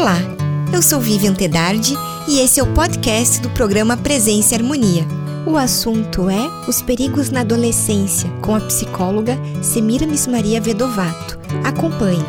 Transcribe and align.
Olá, 0.00 0.16
eu 0.72 0.80
sou 0.80 0.98
Vivian 0.98 1.34
Tedardi 1.34 1.92
e 2.26 2.38
esse 2.38 2.58
é 2.58 2.62
o 2.62 2.72
podcast 2.72 3.38
do 3.42 3.50
programa 3.50 3.98
Presença 3.98 4.54
e 4.54 4.56
Harmonia. 4.56 5.04
O 5.46 5.58
assunto 5.58 6.30
é 6.30 6.48
os 6.66 6.80
perigos 6.80 7.28
na 7.28 7.42
adolescência, 7.42 8.30
com 8.40 8.54
a 8.54 8.60
psicóloga 8.60 9.38
Semiramis 9.62 10.26
Maria 10.26 10.58
Vedovato. 10.58 11.38
Acompanhe. 11.62 12.24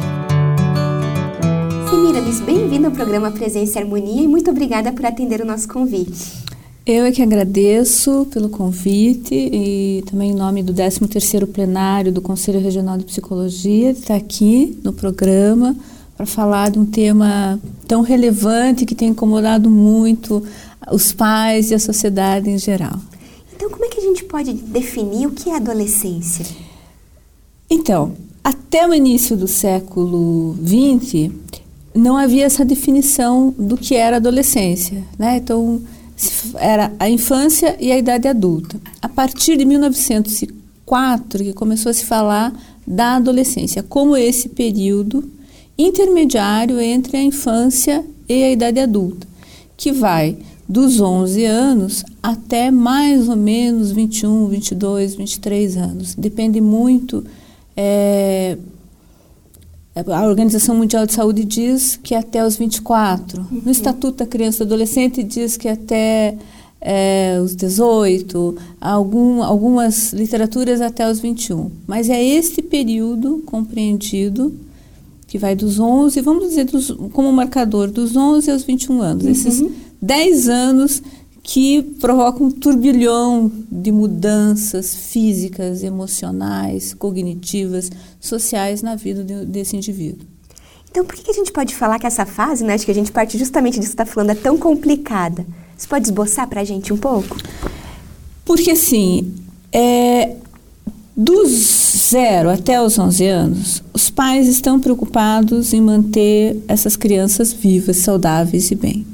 Semiramis, 1.90 2.42
bem-vinda 2.42 2.90
ao 2.90 2.94
programa 2.94 3.32
Presença 3.32 3.80
e 3.80 3.84
Harmonia 3.84 4.22
e 4.22 4.28
muito 4.28 4.52
obrigada 4.52 4.92
por 4.92 5.06
atender 5.06 5.40
o 5.40 5.46
nosso 5.46 5.70
convite. 5.70 6.44
Eu 6.86 7.06
é 7.06 7.12
que 7.14 7.22
agradeço 7.22 8.28
pelo 8.34 8.50
convite 8.50 9.34
e 9.34 10.04
também 10.08 10.32
em 10.32 10.36
nome 10.36 10.62
do 10.62 10.74
13º 10.74 11.48
plenário 11.48 12.12
do 12.12 12.22
Conselho 12.22 12.60
Regional 12.60 12.98
de 12.98 13.06
Psicologia 13.06 13.94
de 13.94 14.00
estar 14.00 14.16
aqui 14.16 14.78
no 14.84 14.92
programa 14.92 15.74
para 16.22 16.26
falar 16.28 16.70
de 16.70 16.78
um 16.78 16.86
tema 16.86 17.60
tão 17.88 18.02
relevante 18.02 18.86
que 18.86 18.94
tem 18.94 19.10
incomodado 19.10 19.72
muito 19.72 20.44
os 20.92 21.12
pais 21.12 21.72
e 21.72 21.74
a 21.74 21.80
sociedade 21.80 22.48
em 22.48 22.60
geral. 22.60 23.00
Então, 23.56 23.72
como 23.72 23.86
é 23.86 23.88
que 23.88 23.98
a 23.98 24.04
gente 24.04 24.24
pode 24.26 24.54
definir 24.54 25.26
o 25.26 25.32
que 25.32 25.50
é 25.50 25.56
adolescência? 25.56 26.46
Então, 27.68 28.14
até 28.44 28.88
o 28.88 28.94
início 28.94 29.36
do 29.36 29.48
século 29.48 30.56
XX, 30.64 31.32
não 31.96 32.16
havia 32.16 32.46
essa 32.46 32.64
definição 32.64 33.52
do 33.58 33.76
que 33.76 33.96
era 33.96 34.18
adolescência. 34.18 35.04
Né? 35.18 35.38
Então, 35.38 35.82
era 36.60 36.94
a 37.00 37.10
infância 37.10 37.76
e 37.80 37.92
a 37.92 37.98
idade 37.98 38.28
adulta. 38.28 38.80
A 39.02 39.10
partir 39.10 39.58
de 39.58 39.66
1904, 39.66 41.44
que 41.44 41.54
começou 41.54 41.90
a 41.90 41.94
se 41.94 42.06
falar 42.06 42.54
da 42.86 43.16
adolescência 43.16 43.82
como 43.82 44.16
esse 44.16 44.50
período 44.50 45.41
intermediário 45.78 46.80
entre 46.80 47.18
a 47.18 47.24
infância 47.24 48.06
e 48.28 48.44
a 48.44 48.52
idade 48.52 48.80
adulta, 48.80 49.28
que 49.76 49.92
vai 49.92 50.38
dos 50.68 51.02
11 51.02 51.44
anos 51.46 52.04
até 52.24 52.72
mais 52.72 53.28
ou 53.28 53.36
menos 53.36 53.92
21, 53.92 54.48
22, 54.48 55.16
23 55.16 55.78
anos. 55.78 56.16
Depende 56.16 56.62
muito. 56.62 57.26
É, 57.76 58.58
a 59.94 60.26
Organização 60.26 60.76
Mundial 60.76 61.06
de 61.06 61.14
Saúde 61.14 61.44
diz 61.44 61.98
que 62.02 62.16
até 62.16 62.46
os 62.46 62.56
24. 62.56 63.42
Uhum. 63.42 63.62
No 63.66 63.72
Estatuto 63.72 64.20
da 64.20 64.26
Criança 64.26 64.64
e 64.64 64.66
Adolescente 64.66 65.24
diz 65.24 65.58
que 65.58 65.68
até 65.68 66.38
é, 66.80 67.38
os 67.44 67.54
18. 67.56 68.56
Algum, 68.80 69.44
algumas 69.44 70.14
literaturas 70.14 70.80
até 70.80 71.10
os 71.10 71.20
21. 71.20 71.70
Mas 71.86 72.10
é 72.10 72.24
este 72.24 72.62
período 72.62 73.44
compreendido 73.46 74.54
que 75.32 75.38
vai 75.38 75.56
dos 75.56 75.80
11, 75.80 76.20
vamos 76.20 76.50
dizer 76.50 76.66
dos, 76.66 76.92
como 77.14 77.32
marcador, 77.32 77.90
dos 77.90 78.18
11 78.18 78.52
aos 78.52 78.64
21 78.64 79.02
anos. 79.02 79.24
Uhum. 79.24 79.32
Esses 79.32 79.64
10 80.02 80.50
anos 80.50 81.02
que 81.42 81.82
provocam 82.02 82.48
um 82.48 82.52
turbilhão 82.52 83.50
de 83.72 83.94
mudanças 83.94 84.94
físicas, 84.94 85.84
emocionais, 85.84 86.94
cognitivas, 86.94 87.90
sociais 88.20 88.82
na 88.82 88.98
vida 88.98 89.24
de, 89.24 89.46
desse 89.46 89.78
indivíduo. 89.78 90.28
Então, 90.90 91.06
por 91.06 91.16
que 91.16 91.32
a 91.32 91.34
gente 91.34 91.54
pode 91.54 91.74
falar 91.76 91.98
que 91.98 92.06
essa 92.06 92.26
fase, 92.26 92.66
né, 92.66 92.74
acho 92.74 92.84
que 92.84 92.92
a 92.92 92.94
gente 92.94 93.10
parte 93.10 93.38
justamente 93.38 93.80
disso 93.80 93.96
que 93.96 94.02
está 94.02 94.06
falando, 94.06 94.32
é 94.32 94.36
tão 94.36 94.58
complicada? 94.58 95.46
Você 95.78 95.88
pode 95.88 96.08
esboçar 96.08 96.46
para 96.50 96.60
a 96.60 96.66
gente 96.66 96.92
um 96.92 96.98
pouco? 96.98 97.38
Porque, 98.44 98.72
assim, 98.72 99.34
é, 99.72 100.36
dos 101.16 101.81
zero 102.12 102.50
até 102.50 102.82
os 102.82 103.00
11 103.00 103.26
anos, 103.26 103.84
os 103.94 104.10
pais 104.10 104.48
estão 104.48 104.80
preocupados 104.80 105.74
em 105.74 105.80
manter 105.80 106.58
essas 106.68 106.98
crianças 106.98 107.54
vivas, 107.54 107.98
saudáveis 107.98 108.70
e 108.70 108.76
bem. 108.76 109.06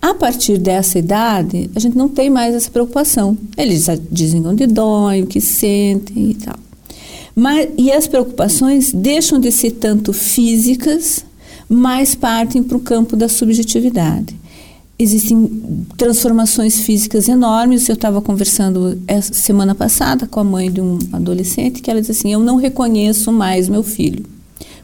A 0.00 0.14
partir 0.14 0.58
dessa 0.58 0.98
idade, 0.98 1.70
a 1.74 1.80
gente 1.80 1.96
não 1.96 2.08
tem 2.08 2.30
mais 2.30 2.54
essa 2.54 2.70
preocupação. 2.70 3.36
Eles 3.56 3.86
dizem 4.12 4.46
onde 4.46 4.66
dói, 4.66 5.22
o 5.22 5.26
que 5.26 5.40
sentem 5.40 6.30
e 6.30 6.34
tal. 6.34 6.56
Mas, 7.34 7.68
e 7.76 7.90
as 7.90 8.06
preocupações 8.06 8.92
deixam 8.92 9.40
de 9.40 9.50
ser 9.50 9.72
tanto 9.72 10.12
físicas, 10.12 11.24
mas 11.68 12.14
partem 12.14 12.62
para 12.62 12.76
o 12.76 12.80
campo 12.80 13.16
da 13.16 13.28
subjetividade 13.28 14.36
existem 14.98 15.86
transformações 15.96 16.80
físicas 16.80 17.28
enormes. 17.28 17.88
Eu 17.88 17.94
estava 17.94 18.20
conversando 18.20 19.00
essa 19.06 19.32
semana 19.32 19.74
passada 19.74 20.26
com 20.26 20.40
a 20.40 20.44
mãe 20.44 20.70
de 20.70 20.80
um 20.80 20.98
adolescente 21.12 21.80
que 21.80 21.90
ela 21.90 22.00
disse 22.00 22.12
assim: 22.12 22.32
Eu 22.32 22.40
não 22.40 22.56
reconheço 22.56 23.30
mais 23.32 23.68
meu 23.68 23.82
filho, 23.82 24.24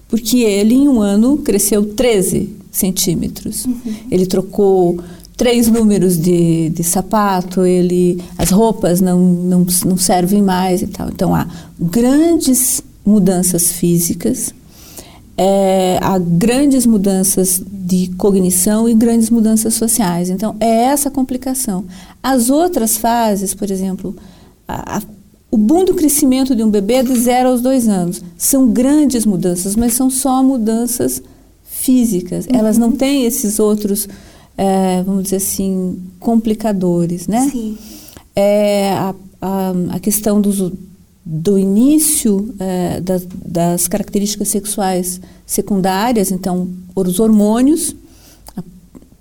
porque 0.09 0.39
ele 0.39 0.75
em 0.75 0.89
um 0.89 1.01
ano 1.01 1.39
cresceu 1.39 1.85
13 1.95 2.55
centímetros. 2.71 3.67
Uhum. 3.67 3.95
Ele 4.11 4.27
trocou 4.27 5.01
três 5.37 5.69
números 5.69 6.17
de, 6.17 6.71
de 6.71 6.85
sapato, 6.85 7.65
ele, 7.65 8.23
as 8.39 8.51
roupas 8.51 9.01
não, 9.01 9.19
não, 9.21 9.67
não 9.85 9.97
servem 9.97 10.43
mais 10.43 10.83
e 10.83 10.87
tal. 10.87 11.09
Então 11.09 11.35
há 11.35 11.47
grandes 11.79 12.83
mudanças 13.05 13.73
físicas 13.73 14.55
é, 15.37 15.99
há 16.01 16.19
grandes 16.19 16.87
mudanças 16.87 17.63
de 17.67 18.09
cognição 18.17 18.89
e 18.89 18.95
grandes 18.95 19.31
mudanças 19.31 19.75
sociais. 19.75 20.31
Então, 20.31 20.57
é 20.61 20.85
essa 20.85 21.11
complicação. 21.11 21.85
As 22.23 22.51
outras 22.51 22.97
fases, 22.97 23.53
por 23.53 23.71
exemplo, 23.71 24.15
a, 24.67 24.99
a, 24.99 25.03
o 25.51 25.57
boom 25.57 25.85
do 25.85 25.95
crescimento 25.95 26.55
de 26.55 26.63
um 26.63 26.71
bebê 26.71 26.95
é 26.95 27.03
de 27.03 27.15
zero 27.19 27.51
aos 27.51 27.61
dois 27.61 27.89
anos. 27.89 28.23
São 28.39 28.69
grandes 28.69 29.27
mudanças, 29.27 29.75
mas 29.77 29.95
são 29.95 30.09
só 30.09 30.43
mudanças 30.43 31.23
físicas. 31.65 32.47
Uhum. 32.47 32.57
Elas 32.57 32.79
não 32.79 32.93
têm 32.93 33.25
esses 33.25 33.59
outros, 33.59 34.09
é, 34.57 35.03
vamos 35.03 35.25
dizer 35.25 35.37
assim, 35.37 35.99
complicadores, 36.21 37.27
né? 37.27 37.49
Sim. 37.51 37.77
É, 38.37 38.93
a, 38.93 39.15
a, 39.43 39.73
a 39.91 39.99
questão 39.99 40.41
dos 40.41 40.73
do 41.25 41.59
início 41.59 42.55
é, 42.59 43.01
das, 43.01 43.27
das 43.47 43.89
características 43.89 44.49
sexuais 44.49 45.21
secundárias, 45.47 46.31
então, 46.31 46.69
os 46.95 47.19
hormônios, 47.19 47.95
a 48.57 48.63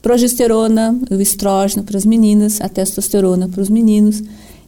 progesterona, 0.02 0.97
o 1.09 1.16
estrógeno 1.16 1.84
para 1.84 1.97
as 1.97 2.06
meninas, 2.06 2.59
a 2.59 2.68
testosterona 2.68 3.47
para 3.47 3.62
os 3.62 3.69
meninos. 3.69 4.22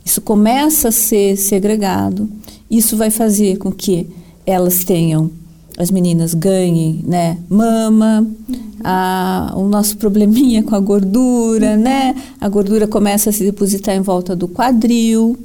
Isso 0.06 0.22
começa 0.22 0.90
a 0.90 0.92
ser 0.92 1.36
segregado. 1.36 2.30
Isso 2.72 2.96
vai 2.96 3.10
fazer 3.10 3.58
com 3.58 3.72
que 3.72 4.08
elas 4.46 4.84
tenham, 4.84 5.30
as 5.78 5.92
meninas 5.92 6.34
ganhem, 6.34 7.04
né, 7.06 7.38
mama, 7.50 8.26
uhum. 8.48 8.56
a, 8.82 9.54
o 9.58 9.68
nosso 9.68 9.98
probleminha 9.98 10.64
com 10.64 10.74
a 10.74 10.80
gordura, 10.80 11.72
uhum. 11.72 11.82
né? 11.82 12.16
A 12.40 12.48
gordura 12.48 12.88
começa 12.88 13.30
a 13.30 13.34
se 13.34 13.44
depositar 13.44 13.94
em 13.94 14.02
volta 14.02 14.36
do 14.36 14.48
quadril, 14.48 15.38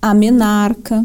a 0.00 0.14
menarca, 0.14 1.04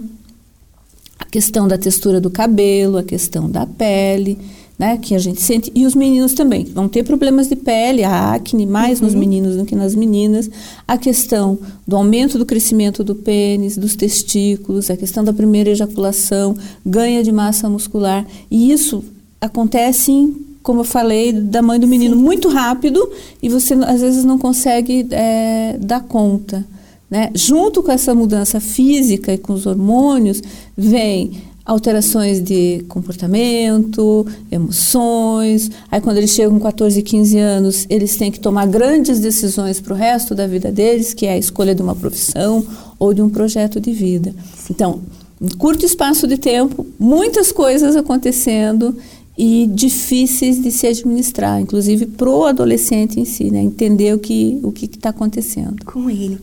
questão 1.31 1.67
da 1.67 1.77
textura 1.77 2.19
do 2.19 2.29
cabelo, 2.29 2.97
a 2.97 3.03
questão 3.03 3.49
da 3.49 3.65
pele, 3.65 4.37
né, 4.77 4.97
que 4.97 5.15
a 5.15 5.19
gente 5.19 5.41
sente. 5.41 5.71
E 5.73 5.85
os 5.85 5.95
meninos 5.95 6.33
também 6.33 6.65
vão 6.65 6.89
ter 6.89 7.03
problemas 7.03 7.47
de 7.47 7.55
pele, 7.55 8.03
a 8.03 8.33
acne, 8.33 8.65
mais 8.65 8.99
uhum. 8.99 9.05
nos 9.05 9.15
meninos 9.15 9.55
do 9.55 9.63
que 9.63 9.75
nas 9.75 9.95
meninas. 9.95 10.49
A 10.87 10.97
questão 10.97 11.57
do 11.87 11.95
aumento 11.95 12.37
do 12.37 12.45
crescimento 12.45 13.03
do 13.03 13.15
pênis, 13.15 13.77
dos 13.77 13.95
testículos, 13.95 14.89
a 14.89 14.97
questão 14.97 15.23
da 15.23 15.31
primeira 15.31 15.69
ejaculação, 15.69 16.57
ganha 16.85 17.23
de 17.23 17.31
massa 17.31 17.69
muscular. 17.69 18.25
E 18.49 18.71
isso 18.71 19.03
acontece 19.39 20.11
em, 20.11 20.35
como 20.61 20.81
eu 20.81 20.85
falei, 20.85 21.31
da 21.31 21.61
mãe 21.61 21.79
do 21.79 21.87
menino 21.87 22.15
Sim. 22.15 22.21
muito 22.23 22.49
rápido 22.49 23.07
e 23.41 23.49
você 23.49 23.75
às 23.75 24.01
vezes 24.01 24.25
não 24.25 24.37
consegue 24.37 25.07
é, 25.11 25.77
dar 25.79 26.01
conta. 26.01 26.65
Né? 27.11 27.29
Junto 27.35 27.83
com 27.83 27.91
essa 27.91 28.15
mudança 28.15 28.61
física 28.61 29.33
e 29.33 29.37
com 29.37 29.51
os 29.51 29.65
hormônios, 29.65 30.41
vem 30.77 31.43
alterações 31.65 32.41
de 32.41 32.83
comportamento, 32.87 34.25
emoções. 34.49 35.69
Aí, 35.91 35.99
quando 35.99 36.17
eles 36.17 36.31
chegam 36.31 36.53
com 36.53 36.61
14, 36.61 37.01
15 37.01 37.37
anos, 37.37 37.85
eles 37.89 38.15
têm 38.15 38.31
que 38.31 38.39
tomar 38.39 38.65
grandes 38.65 39.19
decisões 39.19 39.81
para 39.81 39.93
o 39.93 39.95
resto 39.95 40.33
da 40.33 40.47
vida 40.47 40.71
deles, 40.71 41.13
que 41.13 41.25
é 41.25 41.33
a 41.33 41.37
escolha 41.37 41.75
de 41.75 41.81
uma 41.81 41.95
profissão 41.95 42.65
ou 42.97 43.13
de 43.13 43.21
um 43.21 43.29
projeto 43.29 43.79
de 43.79 43.91
vida. 43.91 44.33
Então, 44.69 45.01
em 45.41 45.49
curto 45.49 45.85
espaço 45.85 46.25
de 46.27 46.37
tempo, 46.37 46.85
muitas 46.97 47.51
coisas 47.51 47.95
acontecendo 47.95 48.95
e 49.37 49.67
difíceis 49.67 50.61
de 50.61 50.71
se 50.71 50.87
administrar, 50.87 51.59
inclusive 51.59 52.05
para 52.05 52.29
o 52.29 52.45
adolescente 52.45 53.19
em 53.19 53.25
si, 53.25 53.49
né? 53.49 53.61
entender 53.61 54.13
o 54.13 54.19
que 54.19 54.59
o 54.61 54.71
que 54.71 54.85
está 54.85 55.09
acontecendo 55.09 55.83
com 55.85 56.09
ele. 56.09 56.37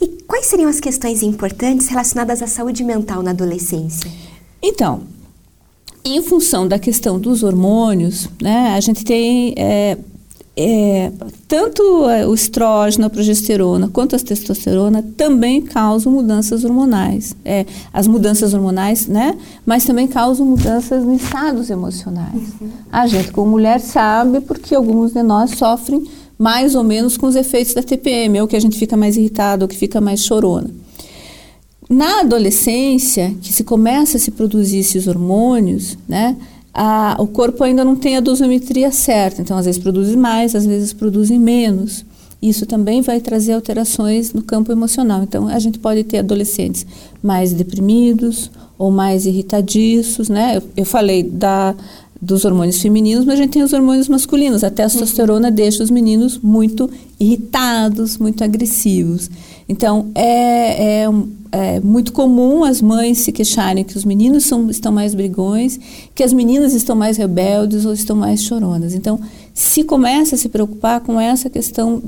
E 0.00 0.06
quais 0.26 0.46
seriam 0.46 0.68
as 0.68 0.80
questões 0.80 1.22
importantes 1.22 1.88
relacionadas 1.88 2.42
à 2.42 2.46
saúde 2.46 2.82
mental 2.84 3.22
na 3.22 3.30
adolescência? 3.30 4.10
Então, 4.62 5.02
em 6.04 6.22
função 6.22 6.68
da 6.68 6.78
questão 6.78 7.18
dos 7.18 7.42
hormônios, 7.42 8.28
né, 8.40 8.74
a 8.74 8.80
gente 8.80 9.04
tem 9.04 9.54
é, 9.56 9.96
é, 10.56 11.10
tanto 11.48 11.82
o 11.82 12.34
estrógeno, 12.34 13.06
a 13.06 13.10
progesterona, 13.10 13.88
quanto 13.88 14.14
a 14.14 14.18
testosterona 14.18 15.02
também 15.16 15.60
causam 15.60 16.12
mudanças 16.12 16.64
hormonais. 16.64 17.34
É, 17.44 17.66
as 17.92 18.06
mudanças 18.06 18.54
hormonais, 18.54 19.08
né? 19.08 19.36
Mas 19.66 19.84
também 19.84 20.06
causam 20.06 20.46
mudanças 20.46 21.04
em 21.04 21.14
estados 21.14 21.70
emocionais. 21.70 22.52
Uhum. 22.60 22.70
A 22.92 23.06
gente, 23.06 23.32
como 23.32 23.50
mulher, 23.50 23.80
sabe 23.80 24.40
porque 24.40 24.74
alguns 24.74 25.12
de 25.12 25.22
nós 25.22 25.50
sofrem 25.52 26.04
mais 26.38 26.74
ou 26.74 26.84
menos 26.84 27.16
com 27.16 27.26
os 27.26 27.36
efeitos 27.36 27.74
da 27.74 27.82
TPM, 27.82 28.40
ou 28.40 28.48
que 28.48 28.56
a 28.56 28.60
gente 28.60 28.78
fica 28.78 28.96
mais 28.96 29.16
irritado, 29.16 29.64
ou 29.64 29.68
que 29.68 29.76
fica 29.76 30.00
mais 30.00 30.24
chorona. 30.24 30.70
Na 31.88 32.20
adolescência, 32.20 33.34
que 33.42 33.52
se 33.52 33.62
começa 33.62 34.16
a 34.16 34.20
se 34.20 34.30
produzir 34.30 34.78
esses 34.78 35.06
hormônios, 35.06 35.98
né? 36.08 36.36
a, 36.74 37.16
o 37.20 37.28
corpo 37.28 37.62
ainda 37.62 37.84
não 37.84 37.94
tem 37.94 38.16
a 38.16 38.20
dosimetria 38.20 38.90
certa, 38.90 39.40
então 39.40 39.56
às 39.56 39.64
vezes 39.64 39.80
produz 39.80 40.12
mais, 40.16 40.56
às 40.56 40.66
vezes 40.66 40.92
produz 40.92 41.30
menos. 41.30 42.04
Isso 42.42 42.66
também 42.66 43.00
vai 43.00 43.20
trazer 43.20 43.52
alterações 43.52 44.34
no 44.34 44.42
campo 44.42 44.70
emocional. 44.70 45.22
Então 45.22 45.48
a 45.48 45.58
gente 45.58 45.78
pode 45.78 46.04
ter 46.04 46.18
adolescentes 46.18 46.84
mais 47.22 47.52
deprimidos 47.54 48.50
ou 48.76 48.90
mais 48.90 49.24
irritadiços, 49.24 50.28
né? 50.28 50.58
Eu, 50.58 50.62
eu 50.76 50.84
falei 50.84 51.22
da 51.22 51.74
dos 52.24 52.44
hormônios 52.44 52.80
femininos, 52.80 53.24
mas 53.24 53.34
a 53.34 53.42
gente 53.42 53.52
tem 53.52 53.62
os 53.62 53.72
hormônios 53.72 54.08
masculinos. 54.08 54.64
A 54.64 54.70
testosterona 54.70 55.48
uhum. 55.48 55.54
deixa 55.54 55.82
os 55.82 55.90
meninos 55.90 56.38
muito 56.38 56.90
irritados, 57.20 58.16
muito 58.16 58.42
agressivos. 58.42 59.30
Então, 59.68 60.10
é, 60.14 61.02
é, 61.02 61.08
é, 61.52 61.80
muito 61.80 62.12
comum 62.12 62.64
as 62.64 62.80
mães 62.80 63.18
se 63.18 63.30
queixarem 63.30 63.84
que 63.84 63.96
os 63.96 64.04
meninos 64.04 64.44
são, 64.44 64.70
estão 64.70 64.90
mais 64.90 65.14
brigões, 65.14 65.78
que 66.14 66.22
as 66.22 66.32
meninas 66.32 66.72
estão 66.72 66.96
mais 66.96 67.16
rebeldes 67.16 67.84
ou 67.84 67.92
estão 67.92 68.16
mais 68.16 68.42
choronas. 68.42 68.94
Então, 68.94 69.20
se 69.52 69.84
começa 69.84 70.34
a 70.34 70.38
se 70.38 70.48
preocupar 70.48 71.00
com 71.00 71.20
essa 71.20 71.50
questão 71.50 72.02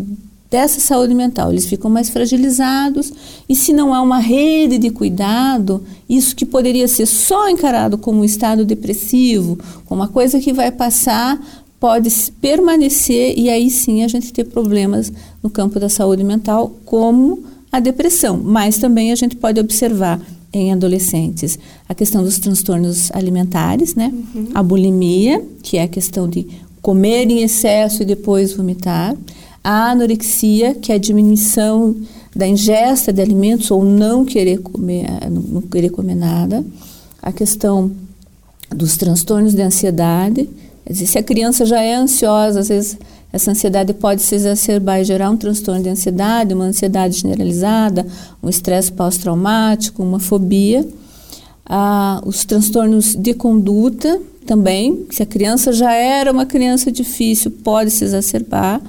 dessa 0.50 0.81
saúde 0.81 1.14
mental. 1.14 1.50
Eles 1.50 1.66
ficam 1.66 1.90
mais 1.90 2.08
fragilizados 2.08 3.12
e 3.48 3.54
se 3.54 3.72
não 3.72 3.93
há 3.93 4.00
uma 4.00 4.19
rede 4.19 4.78
de 4.78 4.90
cuidado, 4.90 5.82
isso 6.08 6.34
que 6.34 6.46
poderia 6.46 6.88
ser 6.88 7.06
só 7.06 7.48
encarado 7.48 7.98
como 7.98 8.20
um 8.20 8.25
estado 8.25 8.64
depressivo, 8.64 9.58
como 9.87 10.00
uma 10.00 10.08
coisa 10.08 10.38
que 10.40 10.52
vai 10.52 10.70
passar, 10.70 11.40
pode 11.78 12.10
permanecer 12.40 13.38
e 13.38 13.50
aí 13.50 13.70
sim 13.70 14.02
a 14.02 14.08
gente 14.08 14.32
ter 14.32 14.44
problemas 14.44 15.12
no 15.43 15.50
campo 15.50 15.78
da 15.78 15.88
saúde 15.88 16.25
mental, 16.25 16.75
como 16.84 17.44
a 17.70 17.81
depressão. 17.81 18.40
Mas 18.42 18.78
também 18.78 19.12
a 19.12 19.16
gente 19.16 19.37
pode 19.37 19.60
observar 19.60 20.20
em 20.52 20.72
adolescentes 20.72 21.58
a 21.88 21.94
questão 21.94 22.22
dos 22.22 22.38
transtornos 22.38 23.10
alimentares, 23.12 23.94
né? 23.94 24.12
Uhum. 24.34 24.49
A 24.54 24.62
bulimia, 24.62 25.44
que 25.62 25.76
é 25.76 25.82
a 25.82 25.88
questão 25.88 26.28
de 26.28 26.46
comer 26.81 27.31
em 27.31 27.42
excesso 27.42 28.02
e 28.02 28.06
depois 28.06 28.52
vomitar 28.52 29.16
a 29.66 29.90
anorexia, 29.90 30.76
que 30.76 30.92
é 30.92 30.94
a 30.94 30.98
diminuição 30.98 31.96
da 32.32 32.46
ingesta 32.46 33.12
de 33.12 33.20
alimentos 33.20 33.68
ou 33.68 33.84
não 33.84 34.24
querer 34.24 34.58
comer, 34.58 35.08
não 35.28 35.60
querer 35.60 35.90
comer 35.90 36.14
nada, 36.14 36.64
a 37.20 37.32
questão 37.32 37.90
dos 38.70 38.96
transtornos 38.96 39.54
de 39.54 39.62
ansiedade, 39.62 40.48
dizer, 40.88 41.06
se 41.06 41.18
a 41.18 41.22
criança 41.22 41.66
já 41.66 41.80
é 41.80 41.96
ansiosa, 41.96 42.60
às 42.60 42.68
vezes 42.68 42.96
essa 43.32 43.50
ansiedade 43.50 43.92
pode 43.92 44.22
se 44.22 44.36
exacerbar 44.36 45.00
e 45.00 45.04
gerar 45.04 45.30
um 45.30 45.36
transtorno 45.36 45.82
de 45.82 45.88
ansiedade, 45.88 46.54
uma 46.54 46.66
ansiedade 46.66 47.18
generalizada, 47.18 48.06
um 48.40 48.48
estresse 48.48 48.92
pós-traumático, 48.92 50.00
uma 50.00 50.20
fobia. 50.20 50.86
Ah, 51.68 52.22
os 52.24 52.44
transtornos 52.44 53.16
de 53.16 53.34
conduta 53.34 54.20
também, 54.46 55.06
se 55.10 55.24
a 55.24 55.26
criança 55.26 55.72
já 55.72 55.92
era 55.92 56.30
uma 56.30 56.46
criança 56.46 56.92
difícil, 56.92 57.50
pode 57.50 57.90
se 57.90 58.04
exacerbar 58.04 58.80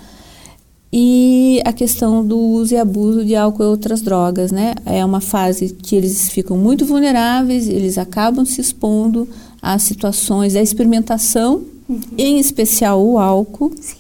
e 0.92 1.62
a 1.66 1.74
questão 1.74 2.25
do 2.25 2.38
uso 2.38 2.74
e 2.74 2.78
abuso 2.78 3.25
de 3.25 3.36
álcool 3.36 3.63
e 3.63 3.66
outras 3.66 4.01
drogas, 4.01 4.51
né? 4.51 4.74
É 4.86 5.04
uma 5.04 5.19
fase 5.19 5.69
que 5.69 5.95
eles 5.95 6.30
ficam 6.30 6.57
muito 6.57 6.86
vulneráveis, 6.86 7.68
eles 7.68 7.98
acabam 7.98 8.45
se 8.45 8.62
expondo 8.62 9.28
a 9.62 9.78
situações 9.78 10.54
da 10.54 10.62
experimentação, 10.62 11.62
uhum. 11.89 12.00
em 12.18 12.39
especial 12.39 13.06
o 13.06 13.19
álcool, 13.19 13.74
Sim. 13.80 13.98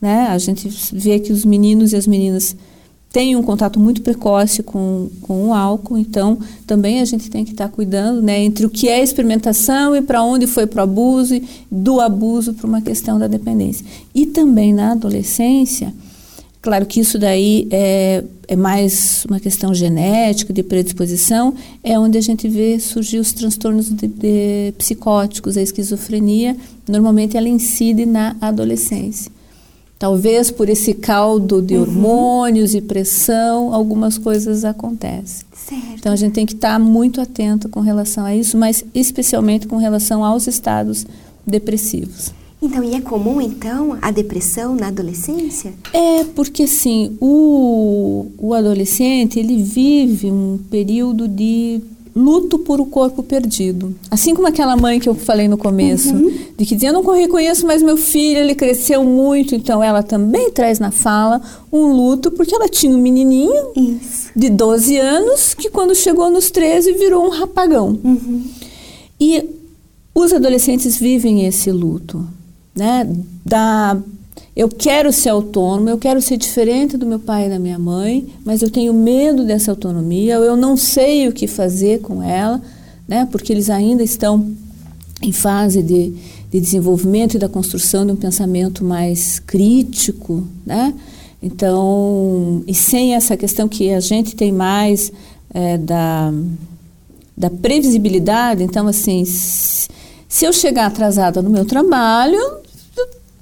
né? 0.00 0.26
A 0.28 0.38
gente 0.38 0.68
vê 0.92 1.18
que 1.18 1.32
os 1.32 1.44
meninos 1.44 1.92
e 1.92 1.96
as 1.96 2.06
meninas 2.06 2.54
têm 3.10 3.34
um 3.34 3.42
contato 3.42 3.80
muito 3.80 4.02
precoce 4.02 4.62
com, 4.62 5.08
com 5.22 5.48
o 5.48 5.54
álcool, 5.54 5.96
então 5.96 6.38
também 6.66 7.00
a 7.00 7.04
gente 7.06 7.30
tem 7.30 7.46
que 7.46 7.52
estar 7.52 7.68
cuidando, 7.70 8.20
né, 8.20 8.44
entre 8.44 8.66
o 8.66 8.68
que 8.68 8.90
é 8.90 9.02
experimentação 9.02 9.96
e 9.96 10.02
para 10.02 10.22
onde 10.22 10.46
foi 10.46 10.66
para 10.66 10.80
o 10.80 10.82
abuso, 10.82 11.34
e 11.34 11.48
do 11.70 11.98
abuso 11.98 12.52
para 12.52 12.66
uma 12.66 12.82
questão 12.82 13.18
da 13.18 13.26
dependência. 13.26 13.86
E 14.14 14.26
também 14.26 14.74
na 14.74 14.92
adolescência, 14.92 15.94
Claro 16.66 16.84
que 16.84 16.98
isso 16.98 17.16
daí 17.16 17.68
é, 17.70 18.24
é 18.48 18.56
mais 18.56 19.24
uma 19.28 19.38
questão 19.38 19.72
genética, 19.72 20.52
de 20.52 20.64
predisposição, 20.64 21.54
é 21.80 21.96
onde 21.96 22.18
a 22.18 22.20
gente 22.20 22.48
vê 22.48 22.80
surgir 22.80 23.20
os 23.20 23.32
transtornos 23.32 23.88
de, 23.88 24.08
de 24.08 24.74
psicóticos, 24.76 25.56
a 25.56 25.62
esquizofrenia, 25.62 26.56
normalmente 26.88 27.36
ela 27.36 27.48
incide 27.48 28.04
na 28.04 28.34
adolescência. 28.40 29.30
Talvez 29.96 30.50
por 30.50 30.68
esse 30.68 30.92
caldo 30.92 31.62
de 31.62 31.76
uhum. 31.76 31.82
hormônios 31.82 32.74
e 32.74 32.80
pressão, 32.80 33.72
algumas 33.72 34.18
coisas 34.18 34.64
acontecem. 34.64 35.46
Certo. 35.52 35.84
Então 35.94 36.12
a 36.12 36.16
gente 36.16 36.32
tem 36.32 36.44
que 36.44 36.54
estar 36.54 36.80
muito 36.80 37.20
atento 37.20 37.68
com 37.68 37.78
relação 37.78 38.24
a 38.24 38.34
isso, 38.34 38.58
mas 38.58 38.84
especialmente 38.92 39.68
com 39.68 39.76
relação 39.76 40.24
aos 40.24 40.48
estados 40.48 41.06
depressivos. 41.46 42.32
Então, 42.60 42.82
e 42.82 42.94
é 42.94 43.00
comum, 43.00 43.40
então, 43.40 43.98
a 44.00 44.10
depressão 44.10 44.74
na 44.74 44.88
adolescência? 44.88 45.74
É, 45.92 46.24
porque, 46.24 46.62
assim, 46.62 47.16
o, 47.20 48.26
o 48.38 48.54
adolescente, 48.54 49.38
ele 49.38 49.62
vive 49.62 50.30
um 50.30 50.58
período 50.70 51.28
de 51.28 51.82
luto 52.14 52.58
por 52.58 52.80
o 52.80 52.86
corpo 52.86 53.22
perdido. 53.22 53.94
Assim 54.10 54.34
como 54.34 54.48
aquela 54.48 54.74
mãe 54.74 54.98
que 54.98 55.06
eu 55.06 55.14
falei 55.14 55.46
no 55.48 55.58
começo, 55.58 56.14
uhum. 56.14 56.32
de 56.56 56.64
que 56.64 56.74
dizia, 56.74 56.88
eu 56.88 56.94
não 56.94 57.04
reconheço 57.12 57.66
mais 57.66 57.82
meu 57.82 57.98
filho, 57.98 58.38
ele 58.38 58.54
cresceu 58.54 59.04
muito, 59.04 59.54
então 59.54 59.84
ela 59.84 60.02
também 60.02 60.50
traz 60.50 60.78
na 60.78 60.90
fala 60.90 61.42
um 61.70 61.92
luto, 61.92 62.30
porque 62.30 62.54
ela 62.54 62.70
tinha 62.70 62.90
um 62.90 62.98
menininho 62.98 63.70
Isso. 63.76 64.30
de 64.34 64.48
12 64.48 64.96
anos, 64.96 65.52
que 65.52 65.68
quando 65.68 65.94
chegou 65.94 66.30
nos 66.30 66.50
13 66.50 66.94
virou 66.94 67.26
um 67.26 67.28
rapagão. 67.28 68.00
Uhum. 68.02 68.44
E 69.20 69.44
os 70.14 70.32
adolescentes 70.32 70.96
vivem 70.96 71.44
esse 71.44 71.70
luto 71.70 72.26
né? 72.76 73.08
Da 73.44 73.96
eu 74.56 74.70
quero 74.70 75.12
ser 75.12 75.28
autônomo, 75.28 75.90
eu 75.90 75.98
quero 75.98 76.20
ser 76.22 76.38
diferente 76.38 76.96
do 76.96 77.04
meu 77.04 77.18
pai 77.18 77.46
e 77.46 77.50
da 77.50 77.58
minha 77.58 77.78
mãe, 77.78 78.26
mas 78.42 78.62
eu 78.62 78.70
tenho 78.70 78.94
medo 78.94 79.44
dessa 79.44 79.70
autonomia, 79.70 80.36
eu 80.36 80.56
não 80.56 80.78
sei 80.78 81.28
o 81.28 81.32
que 81.32 81.46
fazer 81.46 82.00
com 82.00 82.22
ela, 82.22 82.62
né? 83.06 83.28
Porque 83.30 83.52
eles 83.52 83.68
ainda 83.68 84.02
estão 84.02 84.50
em 85.20 85.30
fase 85.30 85.82
de, 85.82 86.14
de 86.50 86.58
desenvolvimento 86.58 87.34
e 87.34 87.38
da 87.38 87.50
construção 87.50 88.06
de 88.06 88.12
um 88.12 88.16
pensamento 88.16 88.82
mais 88.82 89.38
crítico, 89.38 90.42
né? 90.64 90.94
Então, 91.42 92.64
e 92.66 92.72
sem 92.72 93.14
essa 93.14 93.36
questão 93.36 93.68
que 93.68 93.92
a 93.92 94.00
gente 94.00 94.34
tem 94.34 94.52
mais 94.52 95.12
é, 95.52 95.76
da, 95.76 96.32
da 97.36 97.50
previsibilidade, 97.50 98.62
então, 98.62 98.88
assim, 98.88 99.22
se 99.26 100.44
eu 100.46 100.52
chegar 100.52 100.86
atrasada 100.86 101.42
no 101.42 101.50
meu 101.50 101.66
trabalho, 101.66 102.40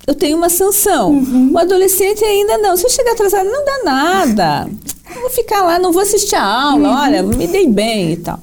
eu 0.06 0.14
tenho 0.14 0.36
uma 0.36 0.48
sanção. 0.48 1.10
Uhum. 1.10 1.52
O 1.52 1.58
adolescente 1.58 2.24
ainda 2.24 2.58
não. 2.58 2.76
Se 2.76 2.84
eu 2.84 2.90
chegar 2.90 3.12
atrasado, 3.12 3.48
não 3.48 3.64
dá 3.64 3.82
nada. 3.84 4.70
Eu 5.14 5.22
vou 5.22 5.30
ficar 5.30 5.62
lá, 5.62 5.78
não 5.78 5.92
vou 5.92 6.02
assistir 6.02 6.34
a 6.34 6.44
aula, 6.44 6.88
uhum. 6.88 6.96
olha, 6.96 7.22
me 7.22 7.46
dei 7.46 7.66
bem 7.68 8.12
e 8.12 8.16
tal. 8.16 8.40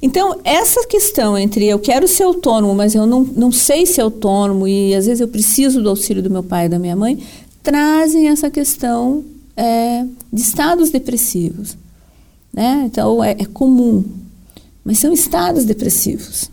Então, 0.00 0.38
essa 0.44 0.86
questão 0.86 1.36
entre 1.36 1.66
eu 1.66 1.78
quero 1.78 2.06
ser 2.06 2.22
autônomo, 2.22 2.74
mas 2.74 2.94
eu 2.94 3.04
não, 3.04 3.24
não 3.24 3.50
sei 3.50 3.84
ser 3.84 4.00
autônomo 4.00 4.66
e 4.68 4.94
às 4.94 5.06
vezes 5.06 5.20
eu 5.20 5.28
preciso 5.28 5.82
do 5.82 5.88
auxílio 5.88 6.22
do 6.22 6.30
meu 6.30 6.42
pai 6.42 6.66
e 6.66 6.68
da 6.68 6.78
minha 6.78 6.94
mãe, 6.94 7.18
trazem 7.62 8.28
essa 8.28 8.48
questão 8.48 9.24
é, 9.56 10.04
de 10.32 10.40
estados 10.40 10.90
depressivos. 10.90 11.76
Né? 12.52 12.84
Então, 12.86 13.22
é, 13.22 13.32
é 13.32 13.44
comum. 13.44 14.04
Mas 14.84 14.98
são 14.98 15.12
estados 15.12 15.64
depressivos. 15.64 16.48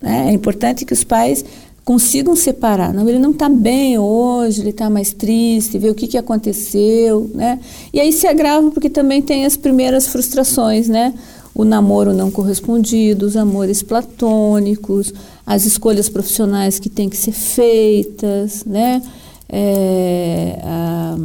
Né? 0.00 0.30
É 0.30 0.32
importante 0.32 0.84
que 0.86 0.92
os 0.92 1.04
pais 1.04 1.44
consigam 1.88 2.36
separar. 2.36 2.92
Não, 2.92 3.08
ele 3.08 3.18
não 3.18 3.30
está 3.30 3.48
bem 3.48 3.98
hoje, 3.98 4.60
ele 4.60 4.68
está 4.68 4.90
mais 4.90 5.10
triste, 5.14 5.78
ver 5.78 5.88
o 5.88 5.94
que, 5.94 6.06
que 6.06 6.18
aconteceu, 6.18 7.30
né? 7.34 7.58
E 7.94 7.98
aí 7.98 8.12
se 8.12 8.26
agrava 8.26 8.70
porque 8.70 8.90
também 8.90 9.22
tem 9.22 9.46
as 9.46 9.56
primeiras 9.56 10.06
frustrações, 10.06 10.86
né? 10.86 11.14
O 11.54 11.64
namoro 11.64 12.12
não 12.12 12.30
correspondido, 12.30 13.24
os 13.24 13.38
amores 13.38 13.82
platônicos, 13.82 15.14
as 15.46 15.64
escolhas 15.64 16.10
profissionais 16.10 16.78
que 16.78 16.90
têm 16.90 17.08
que 17.08 17.16
ser 17.16 17.32
feitas, 17.32 18.66
né? 18.66 19.00
É, 19.48 20.60
a, 20.62 21.16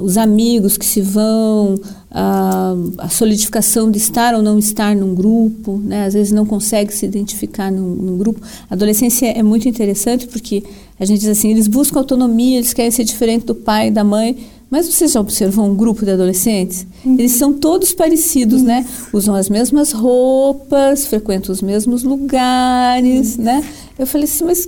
os 0.00 0.16
amigos 0.16 0.76
que 0.76 0.84
se 0.84 1.00
vão, 1.00 1.74
a, 2.10 2.74
a, 2.98 3.08
solidificação 3.08 3.90
de 3.90 3.98
estar 3.98 4.34
ou 4.34 4.42
não 4.42 4.58
estar 4.58 4.94
num 4.94 5.14
grupo, 5.14 5.78
né? 5.84 6.06
às 6.06 6.14
vezes 6.14 6.32
não 6.32 6.46
consegue 6.46 6.92
se 6.92 7.04
identificar 7.06 7.70
num, 7.70 7.94
num, 7.94 8.18
grupo. 8.18 8.40
A 8.70 8.74
adolescência 8.74 9.26
é 9.26 9.42
muito 9.42 9.68
interessante 9.68 10.26
porque 10.26 10.62
a 10.98 11.04
gente 11.04 11.20
diz 11.20 11.28
assim, 11.28 11.50
eles 11.50 11.68
buscam 11.68 11.98
autonomia, 11.98 12.58
eles 12.58 12.72
querem 12.72 12.90
ser 12.90 13.04
diferente 13.04 13.46
do 13.46 13.54
pai 13.54 13.88
e 13.88 13.90
da 13.90 14.04
mãe, 14.04 14.36
mas 14.70 14.88
você 14.88 15.06
já 15.06 15.20
observou 15.20 15.66
um 15.66 15.74
grupo 15.74 16.04
de 16.04 16.12
adolescentes? 16.12 16.86
Uhum. 17.04 17.16
Eles 17.18 17.32
são 17.32 17.52
todos 17.52 17.92
parecidos, 17.92 18.62
né? 18.62 18.86
Usam 19.12 19.34
as 19.34 19.50
mesmas 19.50 19.92
roupas, 19.92 21.06
frequentam 21.06 21.52
os 21.52 21.60
mesmos 21.60 22.02
lugares, 22.02 23.36
uhum. 23.36 23.44
né? 23.44 23.64
Eu 23.98 24.06
falei 24.06 24.24
assim, 24.24 24.44
mas 24.44 24.66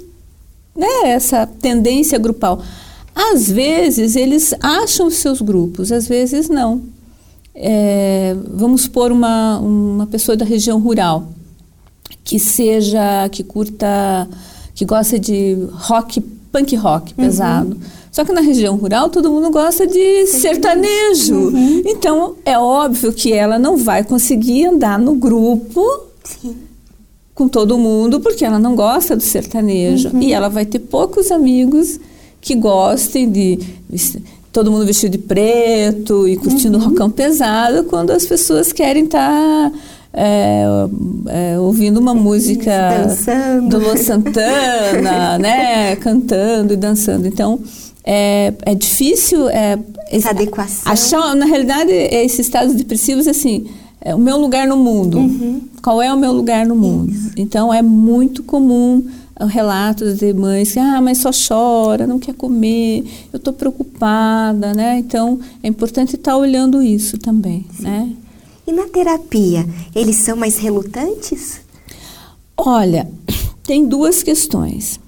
né, 0.76 0.86
essa 1.04 1.46
tendência 1.46 2.18
grupal. 2.18 2.62
Às 3.14 3.50
vezes 3.50 4.16
eles 4.16 4.54
acham 4.60 5.06
os 5.06 5.14
seus 5.14 5.40
grupos, 5.40 5.92
às 5.92 6.08
vezes 6.08 6.48
não. 6.48 6.82
É, 7.54 8.34
vamos 8.48 8.88
pôr 8.88 9.12
uma, 9.12 9.58
uma 9.60 10.06
pessoa 10.06 10.36
da 10.36 10.44
região 10.44 10.80
rural 10.80 11.28
que 12.24 12.38
seja, 12.38 13.28
que 13.30 13.44
curta, 13.44 14.28
que 14.74 14.84
gosta 14.84 15.18
de 15.18 15.56
rock, 15.72 16.20
punk 16.50 16.74
rock 16.74 17.12
uhum. 17.12 17.24
pesado. 17.24 17.76
Só 18.10 18.24
que 18.24 18.32
na 18.32 18.40
região 18.40 18.76
rural 18.76 19.10
todo 19.10 19.30
mundo 19.30 19.50
gosta 19.50 19.86
de 19.86 20.26
sertanejo. 20.26 21.34
Uhum. 21.34 21.82
Então 21.84 22.34
é 22.44 22.58
óbvio 22.58 23.12
que 23.12 23.32
ela 23.32 23.58
não 23.58 23.76
vai 23.76 24.02
conseguir 24.02 24.66
andar 24.66 24.98
no 24.98 25.14
grupo 25.14 25.84
Sim. 26.24 26.56
com 27.34 27.48
todo 27.48 27.76
mundo 27.76 28.20
porque 28.20 28.44
ela 28.44 28.58
não 28.58 28.74
gosta 28.74 29.16
do 29.16 29.22
sertanejo. 29.22 30.10
Uhum. 30.10 30.22
E 30.22 30.32
ela 30.32 30.48
vai 30.48 30.64
ter 30.64 30.78
poucos 30.78 31.30
amigos 31.30 31.98
que 32.44 32.54
gostem 32.54 33.30
de 33.30 33.58
todo 34.52 34.70
mundo 34.70 34.84
vestido 34.84 35.12
de 35.12 35.18
preto 35.18 36.28
e 36.28 36.36
curtindo 36.36 36.76
uhum. 36.78 36.90
rockão 36.90 37.10
pesado, 37.10 37.84
quando 37.84 38.10
as 38.10 38.26
pessoas 38.26 38.70
querem 38.70 39.04
estar 39.04 39.70
tá, 39.70 39.78
é, 40.12 40.64
é, 41.28 41.58
ouvindo 41.58 41.98
uma 41.98 42.14
música 42.14 42.70
dançando. 43.02 43.68
do 43.70 43.78
Luan 43.78 43.96
Santana, 43.96 45.38
né, 45.40 45.96
cantando 45.96 46.74
e 46.74 46.76
dançando. 46.76 47.26
Então 47.26 47.58
é, 48.04 48.52
é 48.66 48.74
difícil 48.74 49.48
é, 49.48 49.78
essa 50.10 50.30
adequação. 50.30 50.92
Achar, 50.92 51.34
na 51.34 51.46
realidade, 51.46 51.90
esses 51.90 52.40
estados 52.40 52.74
depressivos 52.74 53.26
assim. 53.26 53.66
É 54.06 54.14
o 54.14 54.18
meu 54.18 54.36
lugar 54.36 54.68
no 54.68 54.76
mundo. 54.76 55.16
Uhum. 55.16 55.62
Qual 55.82 56.02
é 56.02 56.12
o 56.12 56.16
meu 56.18 56.30
lugar 56.30 56.66
no 56.66 56.76
mundo? 56.76 57.10
Isso. 57.10 57.30
Então 57.38 57.72
é 57.72 57.80
muito 57.80 58.42
comum 58.42 59.02
relatos 59.40 60.18
de 60.18 60.32
mães 60.32 60.72
que, 60.72 60.78
ah, 60.78 61.00
mas 61.00 61.18
só 61.18 61.30
chora, 61.30 62.06
não 62.06 62.18
quer 62.18 62.34
comer, 62.34 63.04
eu 63.32 63.36
estou 63.36 63.52
preocupada, 63.52 64.72
né? 64.72 64.98
Então, 64.98 65.40
é 65.62 65.68
importante 65.68 66.16
estar 66.16 66.32
tá 66.32 66.36
olhando 66.36 66.80
isso 66.82 67.18
também, 67.18 67.66
Sim. 67.76 67.82
né? 67.82 68.12
E 68.66 68.72
na 68.72 68.86
terapia, 68.86 69.66
eles 69.94 70.16
são 70.16 70.36
mais 70.36 70.56
relutantes? 70.58 71.60
Olha, 72.56 73.10
tem 73.62 73.86
duas 73.86 74.22
questões. 74.22 75.00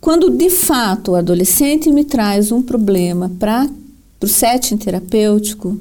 Quando 0.00 0.30
de 0.30 0.48
fato 0.48 1.12
o 1.12 1.14
adolescente 1.14 1.90
me 1.90 2.04
traz 2.04 2.50
um 2.50 2.62
problema 2.62 3.30
para 3.38 3.68
o 4.22 4.26
setting 4.26 4.76
terapêutico, 4.76 5.78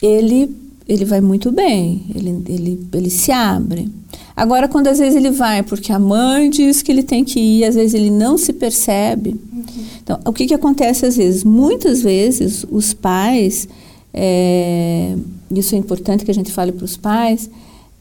ele, 0.00 0.54
ele 0.88 1.04
vai 1.04 1.20
muito 1.20 1.52
bem, 1.52 2.06
ele, 2.14 2.42
ele, 2.48 2.88
ele 2.92 3.10
se 3.10 3.30
abre. 3.30 3.90
Agora, 4.34 4.66
quando 4.66 4.88
às 4.88 4.98
vezes 4.98 5.16
ele 5.16 5.30
vai 5.30 5.62
porque 5.62 5.92
a 5.92 5.98
mãe 5.98 6.48
diz 6.48 6.82
que 6.82 6.90
ele 6.90 7.02
tem 7.02 7.24
que 7.24 7.38
ir, 7.38 7.64
às 7.64 7.74
vezes 7.74 7.94
ele 7.94 8.10
não 8.10 8.38
se 8.38 8.52
percebe. 8.52 9.30
Uhum. 9.52 9.64
Então, 10.02 10.20
o 10.24 10.32
que, 10.32 10.46
que 10.46 10.54
acontece 10.54 11.06
às 11.06 11.16
vezes? 11.16 11.44
Muitas 11.44 12.02
vezes 12.02 12.64
os 12.70 12.94
pais, 12.94 13.68
é, 14.12 15.14
isso 15.50 15.74
é 15.74 15.78
importante 15.78 16.24
que 16.24 16.30
a 16.30 16.34
gente 16.34 16.50
fale 16.50 16.72
para 16.72 16.84
os 16.84 16.96
pais, 16.96 17.50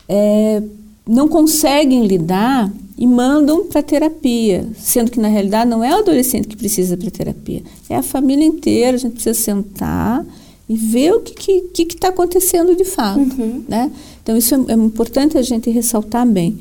é, 0.08 0.64
não 1.08 1.28
conseguem 1.28 2.06
lidar 2.06 2.72
e 2.98 3.08
mandam 3.08 3.66
para 3.66 3.82
terapia, 3.82 4.68
sendo 4.78 5.10
que 5.10 5.20
na 5.20 5.28
realidade 5.28 5.70
não 5.70 5.84
é 5.84 5.94
o 5.96 6.00
adolescente 6.00 6.48
que 6.48 6.56
precisa 6.56 6.96
para 6.96 7.10
terapia, 7.10 7.64
é 7.90 7.96
a 7.96 8.04
família 8.04 8.46
inteira. 8.46 8.96
A 8.96 9.00
gente 9.00 9.14
precisa 9.14 9.34
sentar 9.34 10.26
e 10.70 10.78
ver 10.78 11.14
o 11.14 11.20
que 11.20 11.32
está 11.32 11.72
que, 11.74 11.86
que, 11.86 11.98
que 11.98 12.06
acontecendo 12.06 12.76
de 12.76 12.86
fato, 12.86 13.20
uhum. 13.20 13.64
né? 13.68 13.92
Então, 14.22 14.38
isso 14.38 14.56
é, 14.56 14.72
é 14.72 14.76
importante 14.76 15.38
a 15.38 15.42
gente 15.42 15.70
ressaltar 15.70 16.26
bem, 16.26 16.60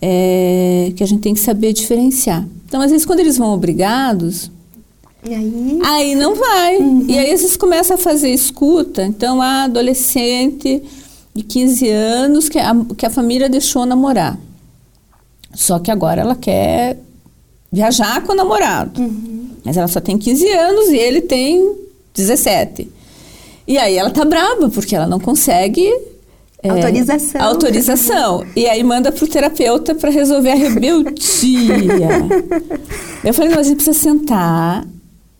é, 0.00 0.92
que 0.96 1.02
a 1.02 1.06
gente 1.06 1.20
tem 1.20 1.34
que 1.34 1.40
saber 1.40 1.72
diferenciar. 1.72 2.46
Então, 2.66 2.80
às 2.80 2.90
vezes, 2.90 3.06
quando 3.06 3.20
eles 3.20 3.38
vão 3.38 3.52
obrigados, 3.52 4.50
aí? 5.24 5.78
aí 5.84 6.14
não 6.14 6.34
vai. 6.34 6.78
Uhum. 6.78 7.04
E 7.08 7.18
aí, 7.18 7.30
vezes 7.30 7.56
começam 7.56 7.96
a 7.96 7.98
fazer 7.98 8.30
escuta. 8.30 9.04
Então, 9.04 9.40
a 9.40 9.64
adolescente 9.64 10.82
de 11.34 11.42
15 11.42 11.88
anos 11.90 12.48
que 12.48 12.58
a, 12.58 12.74
que 12.96 13.06
a 13.06 13.10
família 13.10 13.48
deixou 13.48 13.86
namorar. 13.86 14.38
Só 15.54 15.78
que 15.78 15.90
agora 15.90 16.22
ela 16.22 16.34
quer 16.34 16.98
viajar 17.70 18.22
com 18.22 18.32
o 18.32 18.36
namorado. 18.36 19.00
Uhum. 19.00 19.48
Mas 19.64 19.76
ela 19.76 19.88
só 19.88 20.00
tem 20.00 20.16
15 20.16 20.48
anos 20.48 20.88
e 20.88 20.96
ele 20.96 21.20
tem 21.20 21.76
17. 22.14 22.88
E 23.66 23.78
aí 23.78 23.96
ela 23.96 24.10
tá 24.10 24.24
brava, 24.24 24.68
porque 24.70 24.94
ela 24.94 25.06
não 25.06 25.18
consegue 25.18 25.92
autorização. 26.70 27.40
Autorização. 27.42 28.46
E 28.54 28.66
aí 28.66 28.82
manda 28.82 29.12
pro 29.12 29.26
terapeuta 29.26 29.94
para 29.94 30.10
resolver 30.10 30.50
a 30.50 30.54
rebeldia. 30.54 31.14
eu 33.24 33.34
falei, 33.34 33.50
não, 33.50 33.58
a 33.58 33.62
gente 33.62 33.76
precisa 33.76 33.98
sentar 33.98 34.86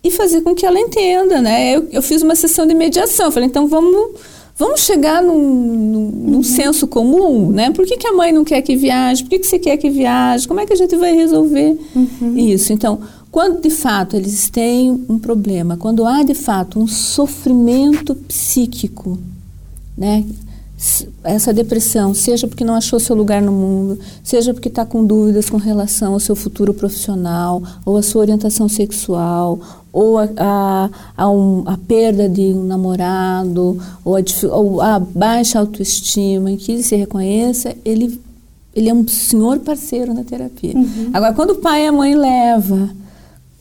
e 0.03 0.11
fazer 0.11 0.41
com 0.41 0.55
que 0.55 0.65
ela 0.65 0.79
entenda, 0.79 1.41
né? 1.41 1.75
Eu, 1.75 1.87
eu 1.91 2.01
fiz 2.01 2.21
uma 2.21 2.35
sessão 2.35 2.65
de 2.65 2.73
mediação. 2.73 3.27
Eu 3.27 3.31
falei, 3.31 3.47
então 3.47 3.67
vamos, 3.67 4.19
vamos 4.55 4.81
chegar 4.81 5.21
num, 5.21 5.37
num, 5.37 6.11
num 6.11 6.37
uhum. 6.37 6.43
senso 6.43 6.87
comum, 6.87 7.51
né? 7.51 7.71
Por 7.71 7.85
que, 7.85 7.97
que 7.97 8.07
a 8.07 8.13
mãe 8.13 8.31
não 8.31 8.43
quer 8.43 8.61
que 8.61 8.75
viaje? 8.75 9.23
Por 9.23 9.29
que, 9.29 9.39
que 9.39 9.47
você 9.47 9.59
quer 9.59 9.77
que 9.77 9.89
viaje? 9.89 10.47
Como 10.47 10.59
é 10.59 10.65
que 10.65 10.73
a 10.73 10.77
gente 10.77 10.95
vai 10.95 11.13
resolver 11.13 11.77
uhum. 11.95 12.37
isso? 12.37 12.71
Então, 12.71 12.99
quando 13.31 13.61
de 13.61 13.69
fato 13.69 14.15
eles 14.15 14.49
têm 14.49 15.05
um 15.09 15.19
problema, 15.19 15.77
quando 15.77 16.05
há 16.05 16.23
de 16.23 16.33
fato 16.33 16.79
um 16.79 16.87
sofrimento 16.87 18.15
psíquico, 18.15 19.19
né? 19.97 20.23
Essa 21.23 21.51
depressão, 21.51 22.13
seja 22.13 22.47
porque 22.47 22.63
não 22.63 22.75
achou 22.75 22.99
seu 22.99 23.15
lugar 23.15 23.41
no 23.41 23.51
mundo, 23.51 23.99
seja 24.23 24.53
porque 24.53 24.67
está 24.67 24.85
com 24.85 25.03
dúvidas 25.03 25.49
com 25.49 25.57
relação 25.57 26.13
ao 26.13 26.19
seu 26.19 26.35
futuro 26.35 26.71
profissional, 26.71 27.63
ou 27.83 27.97
a 27.97 28.03
sua 28.03 28.21
orientação 28.21 28.69
sexual, 28.69 29.59
ou 29.91 30.19
a, 30.19 30.29
a, 30.37 30.89
a, 31.17 31.29
um, 31.31 31.63
a 31.65 31.77
perda 31.77 32.29
de 32.29 32.53
um 32.53 32.63
namorado, 32.63 33.79
ou 34.05 34.15
a, 34.15 34.19
ou 34.51 34.79
a, 34.79 34.99
baixa 34.99 35.59
autoestima, 35.59 36.51
em 36.51 36.57
que 36.57 36.71
ele 36.71 36.83
se 36.83 36.95
reconheça, 36.95 37.75
ele, 37.83 38.21
ele 38.75 38.87
é 38.87 38.93
um 38.93 39.07
senhor 39.07 39.57
parceiro 39.59 40.13
na 40.13 40.23
terapia. 40.23 40.75
Uhum. 40.75 41.09
Agora, 41.11 41.33
quando 41.33 41.51
o 41.51 41.55
pai 41.55 41.85
e 41.85 41.87
a 41.87 41.91
mãe 41.91 42.13
leva 42.13 42.91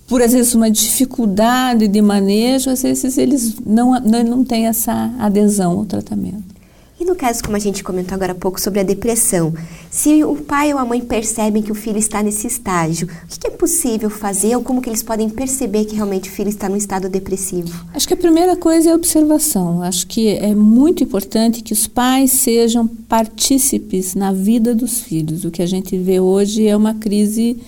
por 0.07 0.21
às 0.21 0.33
vezes 0.33 0.55
uma 0.55 0.71
dificuldade 0.71 1.89
de 1.89 2.03
manejo, 2.03 2.69
às 2.69 2.83
vezes 2.83 3.17
eles 3.17 3.57
não, 3.65 3.99
não, 4.01 4.23
não 4.23 4.45
têm 4.45 4.67
essa 4.67 5.11
adesão 5.19 5.79
ao 5.79 5.85
tratamento. 5.87 6.56
E 6.99 7.05
no 7.05 7.15
caso, 7.15 7.45
como 7.45 7.57
a 7.57 7.61
gente 7.61 7.85
comentou 7.85 8.15
agora 8.15 8.33
há 8.33 8.35
pouco 8.35 8.59
sobre 8.59 8.81
a 8.81 8.83
depressão, 8.83 9.53
se 9.91 10.25
o 10.25 10.37
pai 10.37 10.73
ou 10.73 10.79
a 10.79 10.85
mãe 10.85 11.03
percebem 11.03 11.63
que 11.63 11.71
o 11.71 11.75
filho 11.75 11.99
está 11.99 12.23
nesse 12.23 12.47
estágio, 12.47 13.07
o 13.07 13.39
que 13.39 13.47
é 13.47 13.51
possível 13.51 14.09
fazer 14.09 14.57
ou 14.57 14.63
como 14.63 14.81
que 14.81 14.89
eles 14.89 15.03
podem 15.03 15.29
perceber 15.29 15.85
que 15.85 15.95
realmente 15.95 16.31
o 16.31 16.33
filho 16.33 16.49
está 16.49 16.71
num 16.71 16.77
estado 16.77 17.11
depressivo? 17.11 17.85
Acho 17.93 18.09
que 18.09 18.15
a 18.15 18.17
primeira 18.17 18.57
coisa 18.57 18.89
é 18.89 18.93
a 18.93 18.97
observação. 18.97 19.83
Acho 19.83 20.07
que 20.07 20.31
é 20.37 20.55
muito 20.55 21.05
importante 21.05 21.63
que 21.63 21.75
os 21.75 21.87
pais 21.87 22.33
sejam 22.33 22.87
partícipes 22.87 24.15
na 24.15 24.33
vida 24.33 24.75
dos 24.75 25.01
filhos. 25.01 25.45
O 25.45 25.51
que 25.51 25.61
a 25.61 25.67
gente 25.67 25.99
vê 25.99 26.19
hoje 26.19 26.67
é 26.67 26.75
uma 26.75 26.95
crise 26.95 27.59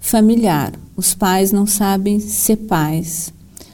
familiar. 0.00 0.72
Os 0.96 1.14
pais 1.14 1.52
não 1.52 1.66
sabem 1.66 2.18
ser 2.18 2.56
pais 2.56 3.30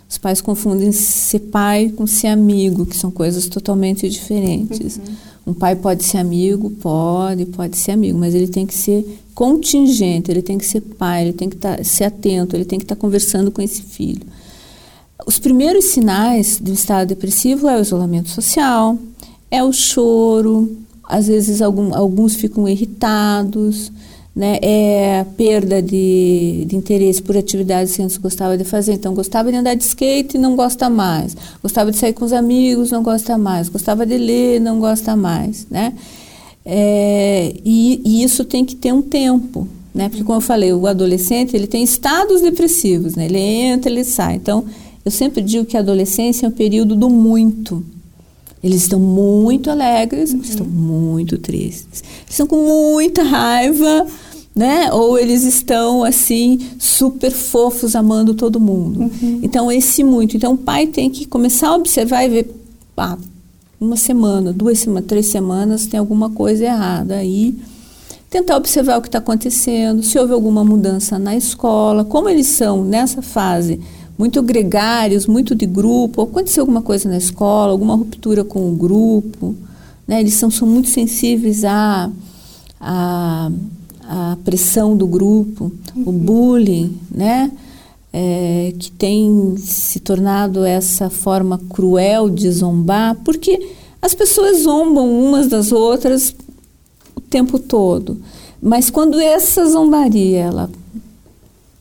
os 0.09 0.19
pais 0.19 0.41
confundem 0.41 0.93
ser 0.93 1.41
pai 1.41 1.93
com 1.95 2.07
ser 2.07 2.29
amigo, 2.29 2.87
que 2.87 2.97
são 2.97 3.11
coisas 3.11 3.49
totalmente 3.49 4.09
diferentes. 4.09 4.97
Uhum. 4.97 5.15
Um 5.49 5.55
pai 5.55 5.77
pode 5.77 6.05
ser 6.05 6.19
amigo, 6.19 6.71
pode, 6.71 7.47
pode 7.47 7.77
ser 7.77 7.93
amigo, 7.93 8.19
mas 8.19 8.35
ele 8.35 8.49
tem 8.49 8.67
que 8.67 8.75
ser 8.75 9.21
contingente, 9.35 10.31
ele 10.31 10.43
tem 10.43 10.59
que 10.59 10.65
ser 10.65 10.81
pai, 10.81 11.23
ele 11.23 11.33
tem 11.33 11.49
que 11.49 11.57
tá, 11.57 11.83
ser 11.85 12.05
atento, 12.05 12.57
ele 12.57 12.65
tem 12.65 12.79
que 12.79 12.85
estar 12.85 12.97
tá 12.97 13.01
conversando 13.01 13.51
com 13.51 13.61
esse 13.61 13.83
filho. 13.83 14.23
Os 15.27 15.39
primeiros 15.39 15.87
sinais 15.87 16.59
do 16.61 16.73
estado 16.73 17.09
depressivo 17.09 17.69
é 17.69 17.77
o 17.77 17.81
isolamento 17.81 18.29
social, 18.29 18.99
é 19.51 19.63
o 19.63 19.73
choro, 19.73 20.77
às 21.05 21.29
vezes 21.29 21.63
algum, 21.63 21.95
alguns 21.95 22.35
ficam 22.35 22.69
irritados, 22.69 23.93
né, 24.37 24.59
é 24.61 25.25
perda 25.35 25.81
de, 25.81 26.67
de 26.67 26.77
interesse 26.77 27.23
por 27.23 27.35
atividades 27.39 27.97
que 27.97 28.03
antes 28.03 28.19
gostava 28.19 28.59
de 28.59 28.65
fazer. 28.65 28.93
Então, 28.93 29.15
gostava 29.15 29.51
de 29.51 29.57
andar 29.57 29.75
de 29.75 29.83
skate 29.83 30.37
não 30.37 30.55
gosta 30.55 30.91
mais. 30.91 31.35
Gostava 31.63 31.91
de 31.91 31.97
sair 31.97 32.13
com 32.13 32.27
os 32.27 32.35
amigos, 32.35 32.91
não 32.91 33.03
gosta 33.03 33.39
mais. 33.39 33.71
Gostava 33.71 34.05
de 34.05 34.19
ler, 34.19 34.61
não 34.61 34.79
gosta 34.79 35.17
mais, 35.17 35.67
né? 35.71 35.95
É, 36.67 37.55
e, 37.65 38.03
e, 38.05 38.23
isso 38.23 38.45
tem 38.45 38.63
que 38.63 38.77
ter 38.77 38.93
um 38.93 39.01
tempo, 39.01 39.67
né? 39.95 40.11
Porque, 40.11 40.23
como 40.23 40.37
eu 40.37 40.43
falei, 40.43 40.71
o 40.71 40.87
adolescente, 40.87 41.57
ele 41.57 41.67
tem 41.67 41.83
estados 41.83 42.43
depressivos, 42.43 43.15
né? 43.17 43.25
Ele 43.25 43.39
entra, 43.39 43.91
ele 43.91 44.05
sai. 44.05 44.35
Então, 44.35 44.67
Eu 45.03 45.13
sempre 45.13 45.41
digo 45.41 45.65
que 45.65 45.77
a 45.77 45.81
adolescência 45.81 46.47
é 46.47 46.49
um 46.49 46.53
período 46.53 46.97
do 46.97 47.09
muito. 47.09 47.85
Eles 48.63 48.83
estão 48.83 48.99
muito 48.99 49.71
alegres, 49.71 50.33
uhum. 50.33 50.41
estão 50.41 50.67
muito 50.67 51.39
tristes. 51.39 52.03
Eles 52.03 52.31
estão 52.31 52.47
com 52.47 52.57
muita 52.57 53.23
raiva, 53.23 54.07
né? 54.55 54.93
Ou 54.93 55.19
eles 55.19 55.45
estão 55.45 56.03
assim 56.03 56.59
super 56.79 57.31
fofos, 57.31 57.95
amando 57.95 58.35
todo 58.35 58.59
mundo. 58.59 59.01
Uhum. 59.01 59.41
Então 59.43 59.71
esse 59.71 60.03
muito. 60.03 60.37
Então 60.37 60.55
o 60.55 60.59
pai 60.59 60.87
tem 60.87 61.11
que 61.11 61.27
começar 61.27 61.69
a 61.69 61.77
observar 61.77 62.25
e 62.25 62.29
ver, 62.29 62.55
ah, 62.97 63.19
uma 63.79 63.97
semana, 63.97 64.53
duas 64.53 64.79
semanas, 64.79 65.07
três 65.07 65.27
semanas 65.27 65.87
tem 65.87 66.01
alguma 66.01 66.31
coisa 66.31 66.65
errada 66.65 67.17
aí. 67.17 67.55
Tentar 68.31 68.57
observar 68.57 68.99
o 68.99 69.03
que 69.03 69.09
está 69.09 69.19
acontecendo, 69.19 70.03
se 70.03 70.19
houve 70.19 70.33
alguma 70.33 70.65
mudança 70.65 71.19
na 71.19 71.37
escola, 71.37 72.05
como 72.05 72.29
eles 72.29 72.49
são 72.49 72.83
nessa 72.83 73.23
fase 73.23 73.81
muito 74.19 74.43
gregários, 74.43 75.27
muito 75.27 75.55
de 75.55 75.67
grupo, 75.67 76.23
aconteceu 76.23 76.63
alguma 76.63 76.83
coisa 76.83 77.09
na 77.09 77.19
escola, 77.19 77.73
alguma 77.73 77.95
ruptura 77.95 78.45
com 78.45 78.71
o 78.71 78.75
grupo, 78.75 79.55
né? 80.07 80.21
eles 80.21 80.35
são, 80.35 80.51
são 80.51 80.67
muito 80.67 80.89
sensíveis 80.89 81.65
à, 81.65 82.11
à, 82.81 83.51
à 84.03 84.39
pressão 84.45 84.97
do 84.97 85.07
grupo, 85.07 85.71
uhum. 85.95 86.03
o 86.07 86.13
bullying, 86.13 86.99
né? 87.11 87.51
É, 88.19 88.73
que 88.79 88.91
tem 88.93 89.57
se 89.59 90.01
tornado 90.01 90.65
essa 90.65 91.11
forma 91.11 91.61
cruel 91.69 92.31
de 92.31 92.51
zombar, 92.51 93.15
porque 93.23 93.75
as 94.01 94.15
pessoas 94.15 94.63
zombam 94.63 95.07
umas 95.11 95.49
das 95.49 95.71
outras 95.71 96.35
o 97.15 97.21
tempo 97.21 97.59
todo. 97.59 98.17
Mas 98.63 98.89
quando 98.89 99.21
essa 99.21 99.67
zombaria 99.67 100.39
ela 100.39 100.71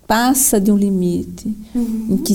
passa 0.07 0.59
de 0.59 0.71
um 0.71 0.77
limite, 0.77 1.53
uhum. 1.73 2.07
em 2.11 2.17
que 2.17 2.33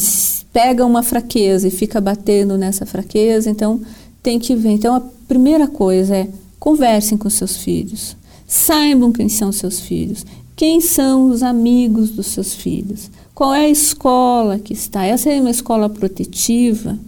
pega 0.52 0.84
uma 0.84 1.02
fraqueza 1.02 1.68
e 1.68 1.70
fica 1.70 2.00
batendo 2.00 2.58
nessa 2.58 2.84
fraqueza, 2.84 3.48
então 3.48 3.80
tem 4.22 4.38
que 4.38 4.54
ver. 4.56 4.70
Então 4.70 4.94
a 4.94 5.02
primeira 5.28 5.66
coisa 5.66 6.16
é 6.16 6.28
conversem 6.58 7.16
com 7.16 7.30
seus 7.30 7.56
filhos, 7.56 8.16
saibam 8.46 9.12
quem 9.12 9.28
são 9.28 9.52
seus 9.52 9.80
filhos, 9.80 10.26
quem 10.56 10.80
são 10.80 11.30
os 11.30 11.42
amigos 11.42 12.10
dos 12.10 12.26
seus 12.26 12.52
filhos, 12.52 13.10
qual 13.34 13.54
é 13.54 13.64
a 13.66 13.70
escola 13.70 14.58
que 14.58 14.74
está. 14.74 15.06
Essa 15.06 15.30
é 15.30 15.40
uma 15.40 15.50
escola 15.50 15.88
protetiva, 15.88 16.98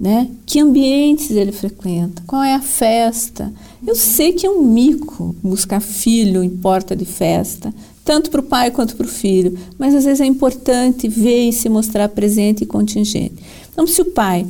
né? 0.00 0.28
Que 0.44 0.58
ambientes 0.58 1.30
ele 1.30 1.52
frequenta? 1.52 2.20
Qual 2.26 2.42
é 2.42 2.54
a 2.54 2.60
festa? 2.60 3.52
Eu 3.86 3.94
sei 3.94 4.32
que 4.32 4.44
é 4.44 4.50
um 4.50 4.64
mico 4.64 5.36
buscar 5.40 5.80
filho 5.80 6.42
em 6.42 6.50
porta 6.50 6.96
de 6.96 7.04
festa, 7.04 7.72
tanto 8.04 8.30
para 8.30 8.40
o 8.40 8.44
pai 8.44 8.70
quanto 8.70 8.96
para 8.96 9.06
o 9.06 9.08
filho, 9.08 9.58
mas 9.78 9.94
às 9.94 10.04
vezes 10.04 10.20
é 10.20 10.26
importante 10.26 11.08
ver 11.08 11.48
e 11.48 11.52
se 11.52 11.68
mostrar 11.68 12.08
presente 12.08 12.64
e 12.64 12.66
contingente. 12.66 13.36
Então, 13.72 13.86
se 13.86 14.00
o 14.00 14.06
pai 14.06 14.46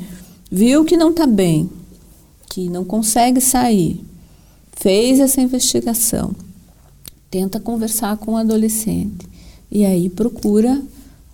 viu 0.51 0.85
que 0.85 0.97
não 0.97 1.11
está 1.11 1.27
bem, 1.27 1.69
que 2.49 2.69
não 2.69 2.85
consegue 2.85 3.41
sair, 3.41 4.05
fez 4.73 5.21
essa 5.21 5.41
investigação, 5.41 6.35
tenta 7.31 7.61
conversar 7.61 8.17
com 8.17 8.33
o 8.33 8.37
adolescente 8.37 9.27
e 9.71 9.85
aí 9.85 10.09
procura 10.11 10.83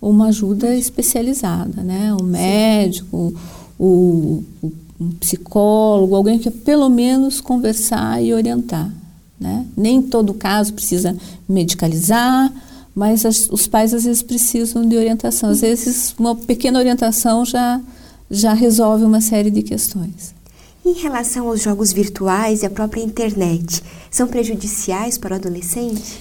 uma 0.01 0.27
ajuda 0.27 0.75
especializada, 0.75 1.83
né? 1.83 2.13
O 2.13 2.23
médico, 2.23 3.33
o, 3.77 4.43
o 4.61 4.71
um 4.99 5.11
psicólogo, 5.11 6.15
alguém 6.15 6.37
que 6.37 6.51
pelo 6.51 6.89
menos 6.89 7.39
conversar 7.39 8.21
e 8.21 8.33
orientar. 8.33 8.91
Né? 9.39 9.65
Nem 9.77 10.01
todo 10.01 10.33
caso 10.33 10.73
precisa 10.73 11.15
medicalizar, 11.47 12.51
mas 12.93 13.25
as, 13.25 13.47
os 13.49 13.67
pais 13.67 13.93
às 13.93 14.03
vezes 14.03 14.21
precisam 14.21 14.85
de 14.87 14.97
orientação. 14.97 15.49
Às 15.49 15.61
vezes 15.61 16.13
uma 16.19 16.35
pequena 16.35 16.79
orientação 16.79 17.45
já, 17.45 17.79
já 18.29 18.53
resolve 18.53 19.05
uma 19.05 19.21
série 19.21 19.49
de 19.49 19.61
questões. 19.61 20.33
Em 20.85 20.93
relação 20.93 21.47
aos 21.47 21.61
jogos 21.61 21.93
virtuais 21.93 22.63
e 22.63 22.65
a 22.65 22.69
própria 22.69 23.01
internet, 23.01 23.81
são 24.09 24.27
prejudiciais 24.27 25.17
para 25.17 25.33
o 25.33 25.35
adolescente? 25.35 26.19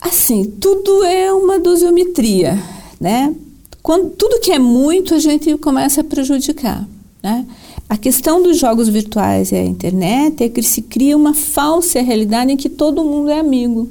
Assim, 0.00 0.44
tudo 0.44 1.02
é 1.04 1.32
uma 1.32 1.58
dosiometria, 1.58 2.62
né? 3.00 3.34
Quando 3.82 4.10
tudo 4.10 4.40
que 4.40 4.52
é 4.52 4.58
muito, 4.58 5.14
a 5.14 5.18
gente 5.18 5.56
começa 5.58 6.02
a 6.02 6.04
prejudicar, 6.04 6.86
né? 7.22 7.46
A 7.88 7.96
questão 7.96 8.42
dos 8.42 8.58
jogos 8.58 8.88
virtuais 8.88 9.52
e 9.52 9.56
a 9.56 9.64
internet 9.64 10.42
é 10.42 10.48
que 10.48 10.62
se 10.62 10.82
cria 10.82 11.16
uma 11.16 11.34
falsa 11.34 12.00
realidade 12.00 12.52
em 12.52 12.56
que 12.56 12.68
todo 12.68 13.04
mundo 13.04 13.30
é 13.30 13.38
amigo. 13.38 13.88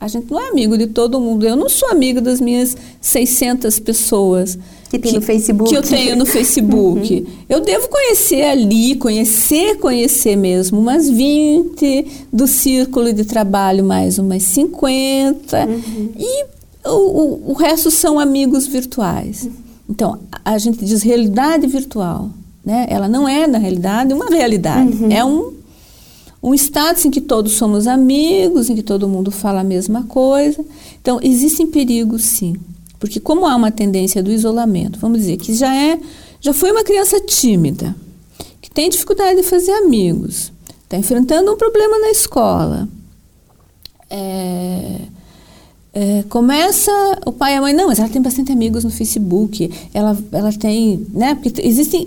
A 0.00 0.06
gente 0.06 0.30
não 0.30 0.40
é 0.40 0.48
amigo 0.48 0.78
de 0.78 0.86
todo 0.86 1.20
mundo. 1.20 1.44
Eu 1.44 1.56
não 1.56 1.68
sou 1.68 1.90
amigo 1.90 2.20
das 2.20 2.40
minhas 2.40 2.76
600 3.00 3.80
pessoas. 3.80 4.56
Que 4.88 4.98
tem 4.98 5.12
que, 5.12 5.18
no 5.18 5.22
Facebook. 5.22 5.70
Que 5.70 5.76
eu 5.76 5.82
tenho 5.82 6.16
no 6.16 6.24
Facebook. 6.26 7.14
Uhum. 7.14 7.26
Eu 7.48 7.60
devo 7.60 7.88
conhecer 7.88 8.42
ali, 8.44 8.94
conhecer, 8.94 9.76
conhecer 9.78 10.36
mesmo, 10.36 10.78
umas 10.78 11.10
20 11.10 12.06
do 12.32 12.46
círculo 12.46 13.12
de 13.12 13.24
trabalho, 13.24 13.84
mais 13.84 14.18
umas 14.18 14.44
50. 14.44 15.66
Uhum. 15.66 16.12
E 16.16 16.44
o, 16.86 16.90
o, 16.90 17.50
o, 17.50 17.52
resto 17.54 17.90
são 17.90 18.20
amigos 18.20 18.66
virtuais. 18.66 19.44
Uhum. 19.44 19.52
Então, 19.90 20.18
a 20.44 20.56
gente 20.58 20.84
diz 20.84 21.02
realidade 21.02 21.66
virtual. 21.66 22.30
Né? 22.68 22.86
Ela 22.90 23.08
não 23.08 23.26
é, 23.26 23.46
na 23.46 23.56
realidade, 23.56 24.12
uma 24.12 24.26
realidade. 24.26 24.94
Uhum. 25.02 25.10
É 25.10 25.24
um, 25.24 25.54
um 26.42 26.52
status 26.52 27.06
em 27.06 27.10
que 27.10 27.18
todos 27.18 27.52
somos 27.52 27.86
amigos, 27.86 28.68
em 28.68 28.74
que 28.74 28.82
todo 28.82 29.08
mundo 29.08 29.30
fala 29.30 29.60
a 29.60 29.64
mesma 29.64 30.02
coisa. 30.02 30.62
Então, 31.00 31.18
existem 31.22 31.66
perigos, 31.66 32.24
sim. 32.24 32.56
Porque 33.00 33.18
como 33.20 33.46
há 33.46 33.56
uma 33.56 33.70
tendência 33.70 34.22
do 34.22 34.30
isolamento, 34.30 34.98
vamos 34.98 35.20
dizer, 35.20 35.38
que 35.38 35.54
já 35.54 35.74
é, 35.74 35.98
já 36.42 36.52
foi 36.52 36.70
uma 36.70 36.84
criança 36.84 37.18
tímida, 37.20 37.96
que 38.60 38.70
tem 38.70 38.90
dificuldade 38.90 39.40
de 39.40 39.44
fazer 39.44 39.72
amigos, 39.72 40.52
está 40.84 40.98
enfrentando 40.98 41.50
um 41.50 41.56
problema 41.56 41.98
na 42.00 42.10
escola, 42.10 42.86
é, 44.10 44.98
é, 45.92 46.24
começa 46.28 46.92
o 47.24 47.32
pai 47.32 47.54
e 47.54 47.56
a 47.56 47.60
mãe, 47.60 47.72
não, 47.72 47.88
mas 47.88 47.98
ela 47.98 48.08
tem 48.08 48.20
bastante 48.20 48.52
amigos 48.52 48.84
no 48.84 48.90
Facebook, 48.90 49.70
ela, 49.92 50.16
ela 50.32 50.52
tem, 50.52 51.06
né, 51.12 51.34
porque 51.34 51.60
existem 51.66 52.06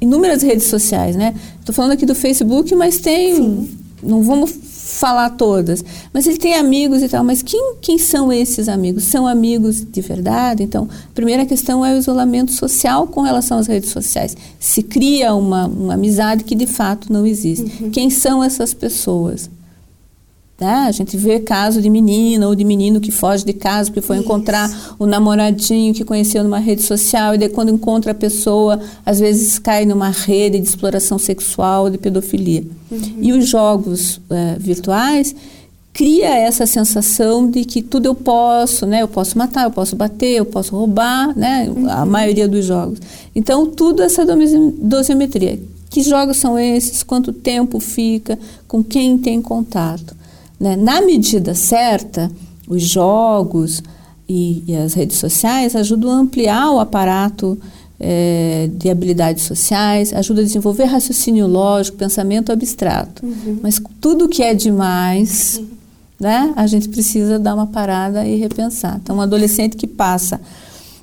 inúmeras 0.00 0.42
redes 0.42 0.64
sociais, 0.64 1.16
né, 1.16 1.34
estou 1.58 1.74
falando 1.74 1.92
aqui 1.92 2.06
do 2.06 2.14
Facebook, 2.14 2.74
mas 2.74 2.98
tem, 2.98 3.36
Sim. 3.36 3.68
não 4.02 4.22
vamos 4.22 4.52
falar 4.90 5.30
todas, 5.30 5.84
mas 6.12 6.26
ele 6.26 6.38
tem 6.38 6.54
amigos 6.54 7.02
e 7.02 7.08
tal, 7.08 7.22
mas 7.22 7.42
quem, 7.42 7.74
quem 7.80 7.96
são 7.98 8.32
esses 8.32 8.68
amigos? 8.68 9.04
São 9.04 9.26
amigos 9.26 9.84
de 9.84 10.00
verdade? 10.00 10.62
Então, 10.62 10.88
a 10.90 11.14
primeira 11.14 11.46
questão 11.46 11.84
é 11.84 11.94
o 11.94 11.98
isolamento 11.98 12.50
social 12.50 13.06
com 13.06 13.20
relação 13.20 13.58
às 13.58 13.66
redes 13.66 13.90
sociais. 13.90 14.36
Se 14.58 14.82
cria 14.82 15.34
uma, 15.34 15.66
uma 15.66 15.94
amizade 15.94 16.42
que 16.42 16.54
de 16.54 16.66
fato 16.66 17.12
não 17.12 17.24
existe. 17.24 17.82
Uhum. 17.82 17.90
Quem 17.90 18.10
são 18.10 18.42
essas 18.42 18.74
pessoas? 18.74 19.48
Tá? 20.60 20.84
A 20.84 20.92
gente 20.92 21.16
vê 21.16 21.40
caso 21.40 21.80
de 21.80 21.88
menina 21.88 22.46
ou 22.46 22.54
de 22.54 22.64
menino 22.64 23.00
que 23.00 23.10
foge 23.10 23.46
de 23.46 23.54
casa 23.54 23.90
porque 23.90 24.02
foi 24.02 24.16
Isso. 24.16 24.26
encontrar 24.26 24.94
o 24.98 25.06
namoradinho 25.06 25.94
que 25.94 26.04
conheceu 26.04 26.44
numa 26.44 26.58
rede 26.58 26.82
social 26.82 27.34
e 27.34 27.38
daí 27.38 27.48
quando 27.48 27.70
encontra 27.70 28.12
a 28.12 28.14
pessoa, 28.14 28.78
às 29.06 29.18
vezes 29.18 29.58
cai 29.58 29.86
numa 29.86 30.10
rede 30.10 30.60
de 30.60 30.68
exploração 30.68 31.18
sexual, 31.18 31.88
de 31.88 31.96
pedofilia. 31.96 32.62
Uhum. 32.90 33.00
E 33.22 33.32
os 33.32 33.48
jogos 33.48 34.20
é, 34.28 34.56
virtuais 34.58 35.34
cria 35.94 36.28
essa 36.28 36.66
sensação 36.66 37.50
de 37.50 37.64
que 37.64 37.80
tudo 37.80 38.04
eu 38.04 38.14
posso, 38.14 38.84
né? 38.84 39.00
Eu 39.00 39.08
posso 39.08 39.38
matar, 39.38 39.64
eu 39.64 39.70
posso 39.70 39.96
bater, 39.96 40.36
eu 40.36 40.44
posso 40.44 40.76
roubar, 40.76 41.34
né? 41.34 41.72
Uhum. 41.74 41.90
A 41.90 42.04
maioria 42.04 42.46
dos 42.46 42.66
jogos. 42.66 42.98
Então, 43.34 43.64
tudo 43.64 44.02
essa 44.02 44.26
dosimetria. 44.26 45.58
Que 45.88 46.02
jogos 46.02 46.36
são 46.36 46.58
esses? 46.58 47.02
Quanto 47.02 47.32
tempo 47.32 47.80
fica? 47.80 48.38
Com 48.68 48.84
quem 48.84 49.16
tem 49.16 49.40
contato? 49.40 50.19
Né? 50.60 50.76
Na 50.76 51.00
medida 51.00 51.54
certa, 51.54 52.30
os 52.68 52.82
jogos 52.82 53.82
e, 54.28 54.62
e, 54.66 54.76
as 54.76 54.92
redes 54.92 55.16
sociais 55.16 55.74
ajudam 55.74 56.10
a 56.10 56.14
ampliar 56.14 56.70
o 56.70 56.78
aparato 56.78 57.58
é, 57.98 58.70
de 58.74 58.88
habilidades 58.88 59.44
sociais, 59.44 60.12
ajudam 60.12 60.44
a 60.44 60.46
desenvolver 60.46 60.84
raciocínio 60.84 61.46
lógico, 61.46 61.96
pensamento 61.96 62.52
abstrato. 62.52 63.24
Uhum. 63.26 63.58
Mas 63.62 63.82
tudo 64.00 64.28
que 64.28 64.42
é 64.42 64.54
demais, 64.54 65.56
uhum. 65.58 65.66
né, 66.20 66.52
a 66.54 66.66
gente 66.66 66.88
precisa 66.88 67.38
dar 67.38 67.54
uma 67.54 67.66
parada 67.66 68.24
e 68.24 68.36
repensar. 68.36 69.00
Então, 69.02 69.16
um 69.16 69.20
adolescente 69.20 69.76
que 69.76 69.86
passa 69.86 70.40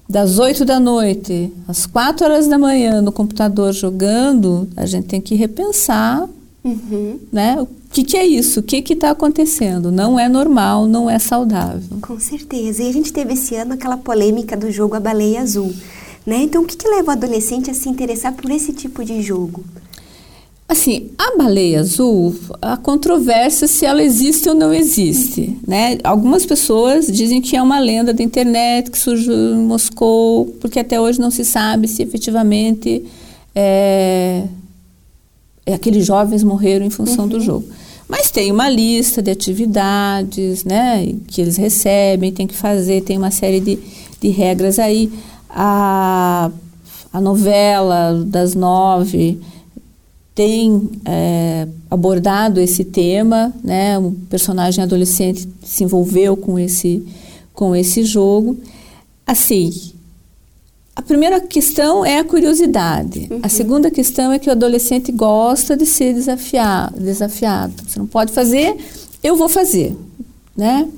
das 0.07 0.39
8 0.39 0.63
da 0.63 0.79
noite 0.79 1.51
às 1.67 1.85
4 1.85 2.25
horas 2.25 2.47
da 2.47 2.57
manhã 2.57 3.01
no 3.01 3.11
computador 3.11 3.73
jogando, 3.73 4.69
a 4.77 4.85
gente 4.85 5.07
tem 5.07 5.19
que 5.19 5.35
repensar 5.35 6.27
Uhum. 6.67 7.19
Né? 7.31 7.55
O 7.61 7.67
que, 7.91 8.03
que, 8.03 8.17
é 8.17 8.25
isso? 8.25 8.59
O 8.59 8.63
que 8.63 8.83
está 8.91 9.11
acontecendo? 9.11 9.89
Não 9.91 10.19
é 10.19 10.27
normal, 10.27 10.85
não 10.85 11.09
é 11.09 11.17
saudável. 11.17 11.97
Com 12.01 12.19
certeza. 12.19 12.83
E 12.83 12.89
a 12.89 12.93
gente 12.93 13.13
teve 13.13 13.33
esse 13.33 13.55
ano 13.55 13.73
aquela 13.73 13.95
polêmica 13.95 14.57
do 14.57 14.69
jogo 14.69 14.95
A 14.95 14.99
Baleia 14.99 15.41
Azul. 15.41 15.73
Né? 16.25 16.43
Então, 16.43 16.63
o 16.63 16.65
que, 16.65 16.75
que 16.75 16.87
leva 16.87 17.11
o 17.11 17.11
adolescente 17.11 17.71
a 17.71 17.73
se 17.73 17.87
interessar 17.87 18.33
por 18.33 18.51
esse 18.51 18.73
tipo 18.73 19.05
de 19.05 19.21
jogo? 19.21 19.63
Assim, 20.69 21.11
a 21.17 21.37
baleia 21.37 21.79
azul, 21.79 22.35
a 22.61 22.75
controvérsia 22.75 23.65
se 23.69 23.85
ela 23.85 24.03
existe 24.03 24.49
ou 24.49 24.53
não 24.53 24.73
existe, 24.73 25.57
né? 25.65 25.97
Algumas 26.03 26.45
pessoas 26.45 27.07
dizem 27.07 27.41
que 27.41 27.55
é 27.55 27.61
uma 27.61 27.79
lenda 27.79 28.13
da 28.13 28.21
internet 28.21 28.91
que 28.91 28.97
surgiu 28.97 29.33
em 29.33 29.59
Moscou, 29.59 30.47
porque 30.59 30.77
até 30.77 30.99
hoje 30.99 31.21
não 31.21 31.31
se 31.31 31.45
sabe 31.45 31.87
se 31.87 32.03
efetivamente 32.03 33.05
é, 33.55 34.43
é 34.43 34.43
aqueles 35.73 36.05
jovens 36.05 36.43
morreram 36.43 36.85
em 36.85 36.89
função 36.89 37.25
uhum. 37.25 37.29
do 37.29 37.39
jogo. 37.39 37.65
Mas 38.07 38.31
tem 38.31 38.51
uma 38.51 38.69
lista 38.69 39.21
de 39.21 39.29
atividades, 39.29 40.63
né, 40.63 41.13
que 41.27 41.41
eles 41.41 41.57
recebem, 41.57 42.31
tem 42.31 42.47
que 42.47 42.55
fazer, 42.55 43.01
tem 43.01 43.17
uma 43.17 43.31
série 43.31 43.59
de, 43.59 43.77
de 44.21 44.29
regras 44.29 44.79
aí. 44.79 45.11
A, 45.49 46.49
a 47.11 47.21
novela 47.21 48.23
das 48.25 48.55
nove 48.55 49.39
tem 50.33 50.89
é, 51.03 51.67
abordado 51.89 52.61
esse 52.61 52.83
tema, 52.83 53.51
né? 53.63 53.97
Um 53.97 54.11
personagem 54.11 54.83
adolescente 54.83 55.49
se 55.63 55.83
envolveu 55.83 56.37
com 56.37 56.59
esse 56.59 57.03
com 57.53 57.75
esse 57.75 58.03
jogo. 58.03 58.55
Assim, 59.25 59.73
a 60.97 61.01
primeira 61.03 61.39
questão 61.39 62.03
é 62.03 62.17
a 62.17 62.23
curiosidade. 62.23 63.27
Uhum. 63.29 63.39
A 63.43 63.49
segunda 63.49 63.91
questão 63.91 64.31
é 64.31 64.39
que 64.39 64.49
o 64.49 64.51
adolescente 64.51 65.11
gosta 65.11 65.77
de 65.77 65.85
ser 65.85 66.11
desafiado, 66.11 66.99
desafiado. 66.99 67.75
Você 67.87 67.99
não 67.99 68.07
pode 68.07 68.31
fazer, 68.31 68.75
eu 69.21 69.35
vou 69.35 69.47
fazer, 69.47 69.95
né? 70.55 70.89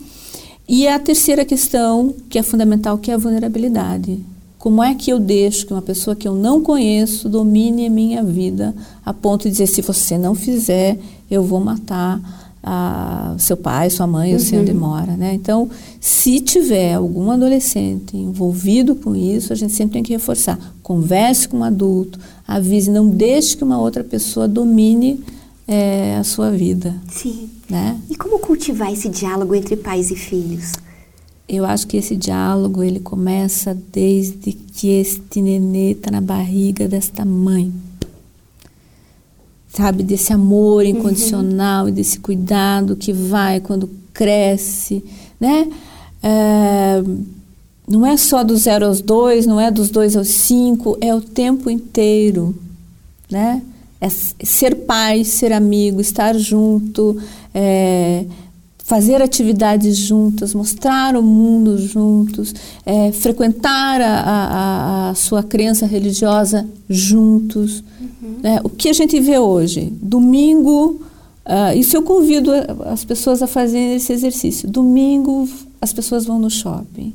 E 0.66 0.88
a 0.88 0.98
terceira 0.98 1.44
questão, 1.44 2.16
que 2.30 2.40
é 2.40 2.44
fundamental, 2.44 2.98
que 2.98 3.12
é 3.12 3.16
a 3.16 3.18
vulnerabilidade. 3.18 4.24
Como 4.58 4.82
é 4.82 4.96
que 4.96 5.12
eu 5.12 5.20
deixo 5.20 5.68
que 5.68 5.74
uma 5.74 5.82
pessoa 5.82 6.16
que 6.16 6.30
eu 6.30 6.34
não 6.34 6.62
conheço 6.62 7.28
domine 7.28 7.88
a 7.88 7.90
minha 7.90 8.24
vida 8.24 8.74
a 9.06 9.14
ponto 9.14 9.44
de 9.44 9.52
dizer: 9.52 9.68
se 9.68 9.82
você 9.82 10.18
não 10.18 10.34
fizer, 10.34 10.98
eu 11.30 11.44
vou 11.44 11.60
matar 11.60 12.49
a 12.63 13.36
seu 13.38 13.56
pai, 13.56 13.89
sua 13.89 14.06
mãe, 14.06 14.30
uhum. 14.30 14.34
ou 14.36 14.39
sei 14.39 14.60
onde 14.60 14.74
mora, 14.74 15.15
né? 15.15 15.34
Então, 15.34 15.69
se 16.00 16.39
tiver 16.39 16.93
algum 16.93 17.32
adolescente 17.32 18.17
envolvido 18.17 18.95
com 18.95 19.15
isso, 19.15 19.54
a 19.54 19.56
gente 19.56 19.74
sempre 19.74 19.93
tem 19.93 20.04
que 20.04 20.13
reforçar. 20.13 20.60
Converse 20.84 21.48
com 21.48 21.60
um 21.60 21.63
adulto, 21.63 22.19
avise, 22.48 22.91
não 22.91 23.10
deixe 23.10 23.56
que 23.56 23.63
uma 23.63 23.80
outra 23.80 24.04
pessoa 24.04 24.48
domine 24.48 25.24
é, 25.67 26.17
a 26.17 26.24
sua 26.24 26.52
vida. 26.52 26.95
Sim. 27.10 27.50
Né? 27.69 27.98
E 28.10 28.15
como 28.15 28.39
cultivar 28.39 28.91
esse 28.91 29.08
diálogo 29.08 29.54
entre 29.54 29.76
pais 29.76 30.10
e 30.10 30.15
filhos? 30.15 30.74
Eu 31.48 31.65
acho 31.65 31.88
que 31.88 31.98
esse 31.98 32.15
diálogo 32.15 32.84
ele 32.84 33.00
começa 33.00 33.78
desde 33.91 34.52
que 34.52 34.89
este 34.89 35.41
nenê 35.41 35.91
está 35.91 36.12
na 36.12 36.22
barriga 36.22 36.88
desta 36.88 37.24
mãe. 37.24 37.72
Sabe, 39.72 40.02
desse 40.02 40.34
amor 40.34 40.84
uhum. 40.84 40.90
incondicional 40.90 41.84
uhum. 41.84 41.90
e 41.90 41.92
desse 41.92 42.20
cuidado 42.20 42.96
que 42.96 43.14
vai 43.14 43.60
quando 43.60 43.90
cresce, 44.14 45.04
né? 45.40 45.70
É, 46.22 47.04
não 47.88 48.06
é 48.06 48.18
só 48.18 48.44
do 48.44 48.56
zero 48.58 48.86
aos 48.86 49.02
dois, 49.02 49.46
não 49.46 49.60
é 49.60 49.72
dos 49.72 49.90
dois 49.90 50.16
aos 50.16 50.28
cinco, 50.28 50.98
é 51.02 51.14
o 51.14 51.22
tempo 51.22 51.70
inteiro, 51.70 52.56
né? 53.30 53.62
É 54.02 54.08
ser 54.10 54.76
pai, 54.76 55.24
ser 55.24 55.52
amigo, 55.52 56.00
estar 56.00 56.38
junto, 56.38 57.18
é, 57.54 58.26
fazer 58.89 59.21
atividades 59.21 59.95
juntas, 59.95 60.56
mostrar 60.56 61.15
o 61.15 61.21
mundo 61.21 61.78
juntos, 61.78 62.56
é, 62.84 63.12
frequentar 63.12 64.02
a, 64.02 64.19
a, 64.19 65.10
a, 65.12 65.13
sua 65.13 65.43
crença 65.43 65.86
religiosa 65.86 66.67
juntos. 66.89 67.84
Uhum. 68.02 68.39
É, 68.41 68.60
o 68.63 68.67
que 68.67 68.89
a 68.89 68.93
gente 68.93 69.19
vê 69.19 69.38
hoje? 69.38 69.93
Domingo, 70.02 70.99
uh, 71.45 71.78
isso 71.78 71.95
eu 71.95 72.02
convido 72.02 72.49
as 72.88 73.06
pessoas 73.06 73.43
a 73.43 73.47
fazerem 73.47 73.93
esse 73.93 74.12
exercício. 74.12 74.67
Domingo, 74.67 75.47
as 75.80 75.93
pessoas 75.93 76.25
vão 76.25 76.39
no 76.39 76.49
shopping. 76.49 77.13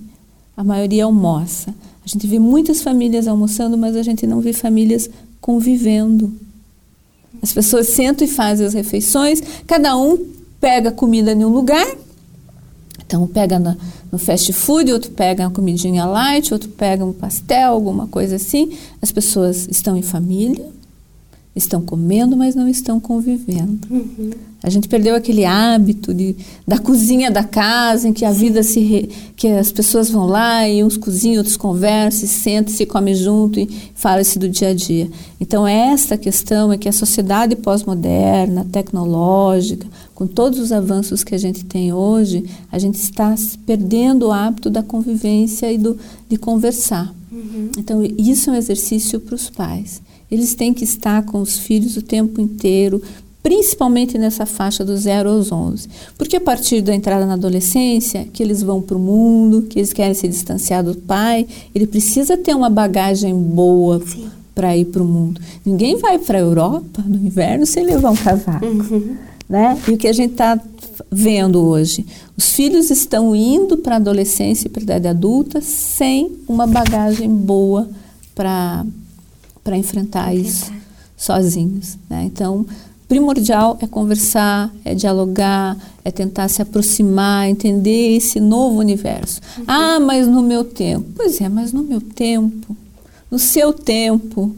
A 0.56 0.62
maioria 0.62 1.06
almoça. 1.06 1.74
A 2.04 2.08
gente 2.08 2.24
vê 2.28 2.38
muitas 2.38 2.82
famílias 2.82 3.26
almoçando, 3.26 3.76
mas 3.76 3.96
a 3.96 4.02
gente 4.04 4.28
não 4.28 4.40
vê 4.40 4.52
famílias 4.52 5.10
convivendo. 5.40 6.32
As 7.42 7.52
pessoas 7.52 7.88
sentam 7.88 8.24
e 8.24 8.30
fazem 8.30 8.64
as 8.64 8.74
refeições, 8.74 9.42
cada 9.66 9.96
um 9.96 10.43
pega 10.64 10.90
comida 10.90 11.32
em 11.32 11.44
um 11.44 11.50
lugar, 11.50 11.86
então 13.04 13.26
pega 13.26 13.58
no, 13.58 13.76
no 14.10 14.18
fast 14.18 14.50
food, 14.54 14.90
outro 14.94 15.10
pega 15.10 15.44
uma 15.44 15.50
comidinha 15.50 16.06
light, 16.06 16.54
outro 16.54 16.70
pega 16.70 17.04
um 17.04 17.12
pastel, 17.12 17.72
alguma 17.72 18.06
coisa 18.06 18.36
assim. 18.36 18.74
As 19.02 19.12
pessoas 19.12 19.68
estão 19.70 19.94
em 19.94 20.00
família, 20.00 20.66
estão 21.54 21.80
comendo, 21.80 22.36
mas 22.36 22.54
não 22.54 22.68
estão 22.68 22.98
convivendo. 22.98 23.78
Uhum. 23.90 24.30
A 24.64 24.70
gente 24.70 24.88
perdeu 24.88 25.14
aquele 25.14 25.44
hábito 25.44 26.14
de, 26.14 26.34
da 26.66 26.78
cozinha 26.78 27.30
da 27.30 27.44
casa, 27.44 28.08
em 28.08 28.14
que 28.14 28.24
a 28.24 28.32
vida 28.32 28.62
se 28.62 28.80
re, 28.80 29.10
que 29.36 29.46
as 29.46 29.70
pessoas 29.70 30.08
vão 30.08 30.24
lá 30.26 30.66
e 30.66 30.82
uns 30.82 30.96
cozinham, 30.96 31.36
outros 31.36 31.56
conversam, 31.56 32.26
sentam, 32.26 32.74
se 32.74 32.86
comem 32.86 33.14
junto 33.14 33.60
e 33.60 33.68
falam-se 33.94 34.38
do 34.38 34.48
dia 34.48 34.68
a 34.68 34.74
dia. 34.74 35.10
Então 35.38 35.66
esta 35.66 36.16
questão 36.16 36.72
é 36.72 36.78
que 36.78 36.88
a 36.88 36.92
sociedade 36.92 37.54
pós-moderna, 37.56 38.66
tecnológica, 38.72 39.86
com 40.14 40.26
todos 40.26 40.58
os 40.58 40.72
avanços 40.72 41.22
que 41.22 41.34
a 41.34 41.38
gente 41.38 41.62
tem 41.66 41.92
hoje, 41.92 42.44
a 42.72 42.78
gente 42.78 42.94
está 42.94 43.34
perdendo 43.66 44.28
o 44.28 44.32
hábito 44.32 44.70
da 44.70 44.82
convivência 44.82 45.70
e 45.70 45.76
do, 45.76 45.98
de 46.26 46.38
conversar. 46.38 47.14
Uhum. 47.30 47.70
Então 47.76 48.02
isso 48.02 48.48
é 48.48 48.54
um 48.54 48.56
exercício 48.56 49.20
para 49.20 49.34
os 49.34 49.50
pais. 49.50 50.00
Eles 50.30 50.54
têm 50.54 50.72
que 50.72 50.84
estar 50.84 51.24
com 51.24 51.40
os 51.40 51.58
filhos 51.58 51.96
o 51.96 52.02
tempo 52.02 52.40
inteiro, 52.40 53.02
principalmente 53.42 54.16
nessa 54.16 54.46
faixa 54.46 54.84
do 54.84 54.96
0 54.96 55.28
aos 55.28 55.52
11. 55.52 55.88
Porque 56.16 56.36
a 56.36 56.40
partir 56.40 56.80
da 56.80 56.94
entrada 56.94 57.26
na 57.26 57.34
adolescência, 57.34 58.26
que 58.32 58.42
eles 58.42 58.62
vão 58.62 58.80
para 58.80 58.96
o 58.96 59.00
mundo, 59.00 59.62
que 59.62 59.78
eles 59.78 59.92
querem 59.92 60.14
se 60.14 60.26
distanciar 60.26 60.82
do 60.82 60.94
pai, 60.94 61.46
ele 61.74 61.86
precisa 61.86 62.36
ter 62.36 62.54
uma 62.54 62.70
bagagem 62.70 63.34
boa 63.34 64.02
para 64.54 64.76
ir 64.76 64.86
para 64.86 65.02
o 65.02 65.06
mundo. 65.06 65.40
Ninguém 65.64 65.96
vai 65.96 66.18
para 66.18 66.38
a 66.38 66.40
Europa 66.40 67.02
no 67.06 67.16
inverno 67.16 67.66
sem 67.66 67.84
levar 67.84 68.12
um 68.12 68.16
cavalo. 68.16 68.66
Uhum. 68.66 69.16
Né? 69.48 69.78
E 69.88 69.90
o 69.90 69.98
que 69.98 70.08
a 70.08 70.12
gente 70.12 70.32
está 70.32 70.58
vendo 71.10 71.60
hoje? 71.60 72.06
Os 72.36 72.52
filhos 72.52 72.90
estão 72.90 73.36
indo 73.36 73.76
para 73.76 73.94
a 73.94 73.98
adolescência 73.98 74.68
e 74.68 74.70
para 74.70 74.80
a 74.80 74.84
idade 74.84 75.08
adulta 75.08 75.60
sem 75.60 76.32
uma 76.48 76.66
bagagem 76.66 77.28
boa 77.28 77.88
para 78.34 78.86
para 79.64 79.76
enfrentar 79.76 80.34
isso 80.34 80.70
sozinhos. 81.16 81.96
Né? 82.08 82.24
Então, 82.26 82.66
primordial 83.08 83.78
é 83.80 83.86
conversar, 83.86 84.72
é 84.84 84.94
dialogar, 84.94 85.76
é 86.04 86.10
tentar 86.10 86.48
se 86.48 86.60
aproximar, 86.60 87.48
entender 87.48 88.16
esse 88.16 88.38
novo 88.38 88.78
universo. 88.78 89.40
Uhum. 89.58 89.64
Ah, 89.66 89.98
mas 89.98 90.26
no 90.26 90.42
meu 90.42 90.64
tempo. 90.64 91.06
Pois 91.16 91.40
é, 91.40 91.48
mas 91.48 91.72
no 91.72 91.82
meu 91.82 92.00
tempo, 92.00 92.76
no 93.30 93.38
seu 93.38 93.72
tempo, 93.72 94.54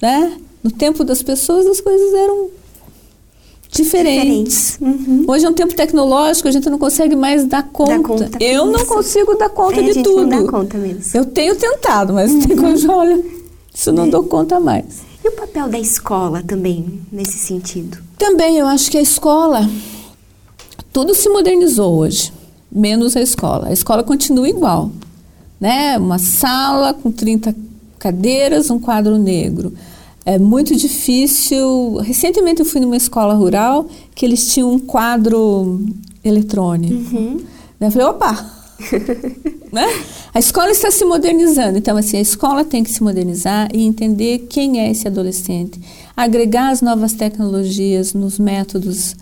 né? 0.00 0.38
No 0.62 0.70
tempo 0.70 1.04
das 1.04 1.22
pessoas 1.22 1.66
as 1.66 1.80
coisas 1.80 2.14
eram 2.14 2.48
diferentes. 3.70 4.78
diferentes. 4.78 4.78
Uhum. 4.80 5.24
Hoje 5.28 5.44
é 5.44 5.48
um 5.50 5.52
tempo 5.52 5.74
tecnológico, 5.74 6.48
a 6.48 6.50
gente 6.50 6.70
não 6.70 6.78
consegue 6.78 7.14
mais 7.14 7.44
dar 7.44 7.64
conta. 7.64 7.98
conta 8.00 8.38
eu 8.40 8.66
não 8.66 8.86
consigo 8.86 9.34
dar 9.34 9.50
conta 9.50 9.80
é, 9.80 9.82
de 9.82 10.02
tudo. 10.02 10.26
Não 10.26 10.44
dá 10.44 10.50
conta 10.50 10.78
mesmo. 10.78 11.02
Eu 11.12 11.26
tenho 11.26 11.54
tentado, 11.56 12.14
mas 12.14 12.30
uhum. 12.30 12.40
tem 12.40 12.56
coisa, 12.56 12.90
olha 12.90 13.43
isso 13.74 13.90
não 13.90 14.04
é. 14.04 14.08
dou 14.10 14.22
conta 14.24 14.60
mais. 14.60 15.02
E 15.24 15.28
o 15.28 15.32
papel 15.32 15.68
da 15.68 15.78
escola 15.78 16.42
também, 16.42 17.00
nesse 17.10 17.38
sentido? 17.38 17.98
Também, 18.16 18.56
eu 18.56 18.66
acho 18.66 18.90
que 18.90 18.96
a 18.96 19.02
escola. 19.02 19.68
Tudo 20.92 21.12
se 21.12 21.28
modernizou 21.28 21.96
hoje, 21.96 22.32
menos 22.70 23.16
a 23.16 23.20
escola. 23.20 23.68
A 23.68 23.72
escola 23.72 24.04
continua 24.04 24.48
igual. 24.48 24.92
Né? 25.60 25.98
Uma 25.98 26.18
sala 26.18 26.94
com 26.94 27.10
30 27.10 27.54
cadeiras, 27.98 28.70
um 28.70 28.78
quadro 28.78 29.18
negro. 29.18 29.72
É 30.24 30.38
muito 30.38 30.76
difícil. 30.76 31.96
Recentemente 31.96 32.60
eu 32.60 32.66
fui 32.66 32.80
numa 32.80 32.96
escola 32.96 33.34
rural 33.34 33.86
que 34.14 34.24
eles 34.24 34.52
tinham 34.52 34.72
um 34.72 34.78
quadro 34.78 35.84
eletrônico. 36.22 36.94
Uhum. 36.94 37.40
Eu 37.80 37.90
falei, 37.90 38.06
opa, 38.06 38.50
né? 39.74 39.86
A 40.32 40.38
escola 40.38 40.70
está 40.70 40.90
se 40.90 41.04
modernizando, 41.04 41.76
então 41.76 41.96
assim, 41.96 42.16
a 42.16 42.20
escola 42.20 42.64
tem 42.64 42.82
que 42.82 42.90
se 42.90 43.02
modernizar 43.02 43.68
e 43.74 43.84
entender 43.84 44.46
quem 44.48 44.80
é 44.80 44.90
esse 44.90 45.06
adolescente, 45.06 45.80
agregar 46.16 46.70
as 46.70 46.80
novas 46.80 47.12
tecnologias 47.12 48.14
nos 48.14 48.38
métodos 48.38 49.16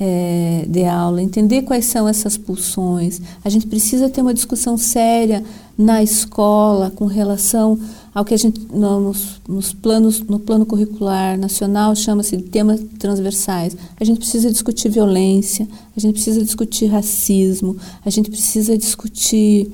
é, 0.00 0.64
de 0.68 0.84
aula, 0.84 1.20
entender 1.20 1.62
quais 1.62 1.84
são 1.84 2.08
essas 2.08 2.36
pulsões. 2.36 3.20
A 3.44 3.48
gente 3.48 3.66
precisa 3.66 4.08
ter 4.08 4.22
uma 4.22 4.32
discussão 4.32 4.78
séria 4.78 5.44
na 5.76 6.02
escola 6.02 6.90
com 6.90 7.06
relação 7.06 7.78
ao 8.14 8.24
que 8.24 8.34
a 8.34 8.36
gente 8.36 8.60
nos, 8.72 9.40
nos 9.46 9.72
planos 9.72 10.20
no 10.20 10.38
plano 10.38 10.66
curricular 10.66 11.38
nacional 11.38 11.94
chama-se 11.94 12.36
de 12.36 12.44
temas 12.44 12.80
transversais. 12.98 13.76
A 13.98 14.04
gente 14.04 14.18
precisa 14.18 14.50
discutir 14.50 14.88
violência, 14.88 15.68
a 15.96 16.00
gente 16.00 16.14
precisa 16.14 16.42
discutir 16.42 16.86
racismo, 16.86 17.76
a 18.04 18.10
gente 18.10 18.30
precisa 18.30 18.76
discutir 18.76 19.70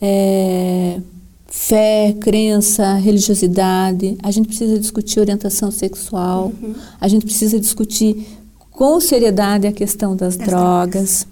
é, 0.00 1.00
fé, 1.46 2.14
crença, 2.20 2.94
religiosidade. 2.94 4.16
A 4.22 4.30
gente 4.30 4.46
precisa 4.48 4.78
discutir 4.78 5.20
orientação 5.20 5.70
sexual. 5.70 6.52
Uhum. 6.62 6.74
A 7.00 7.08
gente 7.08 7.24
precisa 7.24 7.58
discutir 7.58 8.26
com 8.70 8.98
seriedade 9.00 9.66
a 9.66 9.72
questão 9.72 10.16
das, 10.16 10.36
das 10.36 10.46
drogas. 10.46 10.90
drogas. 10.92 11.26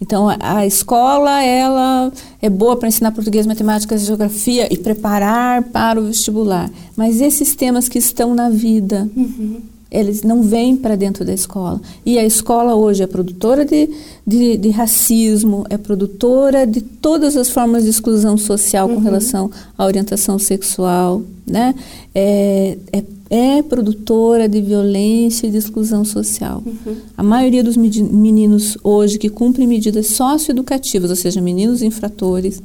Então, 0.00 0.28
a, 0.28 0.36
a, 0.40 0.66
escola, 0.66 1.42
ela 1.42 2.12
é 2.42 2.50
boa 2.50 2.76
para 2.76 2.88
ensinar 2.88 3.12
português, 3.12 3.46
matemática, 3.46 3.96
geografia 3.96 4.72
e 4.72 4.76
preparar 4.76 5.62
para 5.62 6.00
o 6.00 6.06
vestibular. 6.06 6.70
Mas 6.96 7.20
esses 7.20 7.54
temas 7.54 7.88
que 7.88 7.98
estão 7.98 8.34
na 8.34 8.50
vida, 8.50 9.08
uhum 9.16 9.73
eles 9.94 10.24
não 10.24 10.42
vêm 10.42 10.76
para 10.76 10.96
dentro 10.96 11.24
da 11.24 11.32
escola. 11.32 11.80
E 12.04 12.18
a 12.18 12.24
escola 12.24 12.74
hoje 12.74 13.04
é 13.04 13.06
produtora 13.06 13.64
de, 13.64 13.88
de, 14.26 14.56
de, 14.56 14.70
racismo, 14.70 15.64
é 15.70 15.78
produtora 15.78 16.66
de 16.66 16.80
todas 16.80 17.36
as 17.36 17.48
formas 17.48 17.84
de 17.84 17.90
exclusão 17.90 18.36
social 18.36 18.88
com 18.88 18.96
uhum. 18.96 19.00
relação 19.00 19.50
à 19.78 19.84
orientação 19.84 20.36
sexual, 20.36 21.22
né? 21.46 21.76
É, 22.12 22.76
é, 22.92 23.04
é, 23.30 23.62
produtora 23.62 24.48
de 24.48 24.60
violência 24.60 25.46
e 25.46 25.50
de 25.50 25.58
exclusão 25.58 26.04
social. 26.04 26.60
Uhum. 26.66 26.96
A 27.16 27.22
maioria 27.22 27.62
dos 27.62 27.76
meninos 27.76 28.76
hoje 28.82 29.16
que 29.16 29.28
cumprem 29.28 29.66
medidas 29.66 30.08
socioeducativas, 30.08 31.10
ou 31.10 31.16
seja, 31.16 31.40
meninos 31.40 31.82
infratores, 31.82 32.60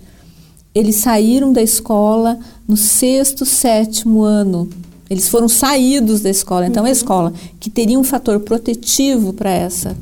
eles 0.73 0.95
saíram 0.95 1.53
da 1.53 1.61
escola 1.61 2.39
no 2.67 2.75
sexto, 2.75 3.45
sétimo 3.45 4.23
ano 4.23 4.67
eles 5.09 5.27
foram 5.27 5.47
saídos 5.47 6.21
da 6.21 6.29
escola. 6.29 6.67
Então, 6.67 6.83
uhum. 6.83 6.89
a 6.89 6.91
escola, 6.91 7.33
que 7.59 7.69
teria 7.69 7.99
um 7.99 8.03
fator 8.03 8.39
protetivo 8.39 9.33
para 9.33 9.49
essa 9.51 9.95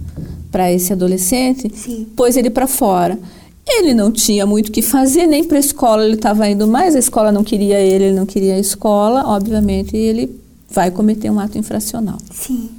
para 0.51 0.71
esse 0.71 0.93
adolescente, 0.93 1.71
Sim. 1.75 2.07
pôs 2.15 2.37
ele 2.37 2.49
para 2.49 2.67
fora. 2.67 3.19
Ele 3.67 3.93
não 3.93 4.11
tinha 4.11 4.45
muito 4.45 4.69
o 4.69 4.71
que 4.71 4.81
fazer, 4.81 5.27
nem 5.27 5.43
para 5.43 5.57
a 5.57 5.59
escola 5.59 6.05
ele 6.05 6.15
estava 6.15 6.47
indo 6.49 6.65
mais, 6.67 6.95
a 6.95 6.99
escola 6.99 7.31
não 7.31 7.43
queria 7.43 7.79
ele, 7.79 8.05
ele 8.05 8.15
não 8.15 8.25
queria 8.25 8.55
a 8.55 8.59
escola, 8.59 9.25
obviamente 9.27 9.95
ele 9.95 10.39
vai 10.69 10.89
cometer 10.89 11.29
um 11.29 11.39
ato 11.39 11.57
infracional. 11.57 12.17
Sim. 12.33 12.69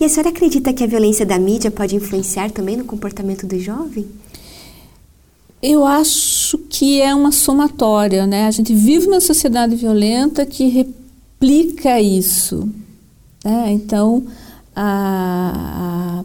E 0.00 0.04
a 0.04 0.08
senhora 0.08 0.28
acredita 0.28 0.72
que 0.72 0.84
a 0.84 0.86
violência 0.86 1.26
da 1.26 1.38
mídia 1.38 1.72
pode 1.72 1.96
influenciar 1.96 2.52
também 2.52 2.76
no 2.76 2.84
comportamento 2.84 3.46
do 3.46 3.58
jovem? 3.58 4.06
Eu 5.60 5.84
acho 5.84 6.56
que 6.70 7.00
é 7.02 7.12
uma 7.12 7.32
somatória, 7.32 8.24
né? 8.26 8.46
A 8.46 8.50
gente 8.52 8.72
vive 8.72 9.08
uma 9.08 9.20
sociedade 9.20 9.74
violenta 9.74 10.46
que 10.46 10.68
explica 11.40 12.00
isso. 12.00 12.68
Né? 13.44 13.70
Então, 13.70 14.24
a, 14.74 16.24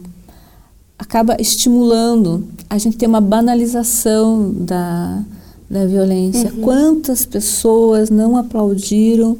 acaba 0.98 1.36
estimulando 1.40 2.48
a 2.68 2.76
gente 2.78 2.96
ter 2.96 3.06
uma 3.06 3.20
banalização 3.20 4.52
da, 4.52 5.22
da 5.70 5.86
violência. 5.86 6.52
Uhum. 6.52 6.62
Quantas 6.62 7.24
pessoas 7.24 8.10
não 8.10 8.36
aplaudiram 8.36 9.38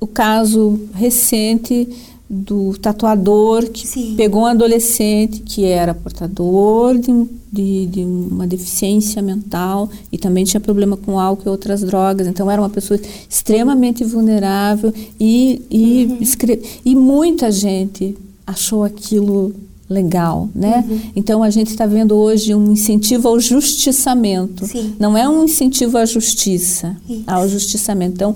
o 0.00 0.06
caso 0.06 0.80
recente 0.94 1.88
do 2.28 2.72
tatuador 2.78 3.68
que 3.70 3.86
Sim. 3.86 4.14
pegou 4.16 4.42
um 4.42 4.46
adolescente 4.46 5.40
que 5.40 5.64
era 5.64 5.92
portador 5.92 6.96
de, 6.98 7.26
de, 7.52 7.86
de, 7.86 8.00
uma 8.00 8.46
deficiência 8.46 9.20
mental 9.20 9.90
e 10.10 10.16
também 10.16 10.42
tinha 10.44 10.60
problema 10.60 10.96
com 10.96 11.20
álcool 11.20 11.44
e 11.46 11.48
outras 11.50 11.82
drogas. 11.82 12.26
Então 12.26 12.50
era 12.50 12.60
uma 12.60 12.70
pessoa 12.70 12.98
extremamente 13.28 14.04
vulnerável 14.04 14.92
e, 15.20 15.62
e, 15.70 16.06
uhum. 16.06 16.18
escre... 16.20 16.62
e 16.84 16.94
muita 16.96 17.52
gente 17.52 18.16
achou 18.46 18.84
aquilo 18.84 19.54
legal, 19.88 20.48
né? 20.54 20.82
Uhum. 20.88 21.00
Então 21.14 21.42
a 21.42 21.50
gente 21.50 21.68
está 21.68 21.84
vendo 21.84 22.16
hoje 22.16 22.54
um 22.54 22.72
incentivo 22.72 23.28
ao 23.28 23.38
justiçamento. 23.38 24.66
Sim. 24.66 24.94
Não 24.98 25.16
é 25.16 25.28
um 25.28 25.44
incentivo 25.44 25.98
à 25.98 26.06
justiça, 26.06 26.96
Isso. 27.08 27.22
ao 27.26 27.46
justiçamento. 27.46 28.14
Então 28.14 28.34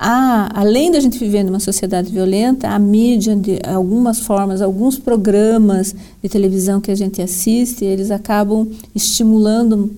há, 0.00 0.48
além 0.58 0.90
da 0.90 0.98
gente 0.98 1.18
viver 1.18 1.44
numa 1.44 1.60
sociedade 1.60 2.10
violenta, 2.10 2.68
a 2.68 2.78
mídia, 2.78 3.36
de 3.36 3.58
algumas 3.66 4.20
formas, 4.20 4.62
alguns 4.62 4.98
programas 4.98 5.94
de 6.22 6.28
televisão 6.28 6.80
que 6.80 6.90
a 6.90 6.94
gente 6.94 7.20
assiste, 7.20 7.84
eles 7.84 8.10
acabam 8.10 8.66
estimulando 8.94 9.94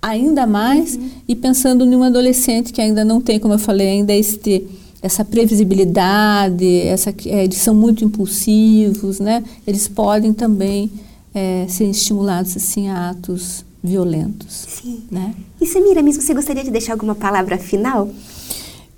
ainda 0.00 0.46
mais 0.46 0.94
uhum. 0.94 1.10
e 1.28 1.36
pensando 1.36 1.84
em 1.84 1.94
um 1.94 2.02
adolescente 2.02 2.72
que 2.72 2.80
ainda 2.80 3.04
não 3.04 3.20
tem, 3.20 3.38
como 3.38 3.52
eu 3.52 3.58
falei, 3.58 3.88
ainda 3.88 4.14
este 4.14 4.66
essa 5.02 5.24
previsibilidade, 5.24 6.80
essa 6.82 7.14
é, 7.26 7.44
eles 7.44 7.56
são 7.56 7.74
muito 7.74 8.04
impulsivos, 8.04 9.18
né? 9.18 9.42
Eles 9.66 9.88
podem 9.88 10.30
também 10.30 10.90
é, 11.34 11.64
ser 11.68 11.86
estimulados 11.86 12.54
assim 12.54 12.88
a 12.88 13.10
atos 13.10 13.64
violentos. 13.82 14.66
Sim. 14.68 15.02
Né? 15.10 15.34
E 15.58 15.66
Samira, 15.66 16.02
mesmo 16.02 16.20
você 16.20 16.34
gostaria 16.34 16.62
de 16.62 16.70
deixar 16.70 16.92
alguma 16.92 17.14
palavra 17.14 17.56
final? 17.56 18.10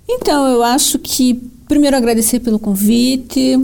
Então, 0.07 0.47
eu 0.47 0.63
acho 0.63 0.99
que, 0.99 1.35
primeiro, 1.67 1.95
agradecer 1.95 2.39
pelo 2.39 2.59
convite. 2.59 3.59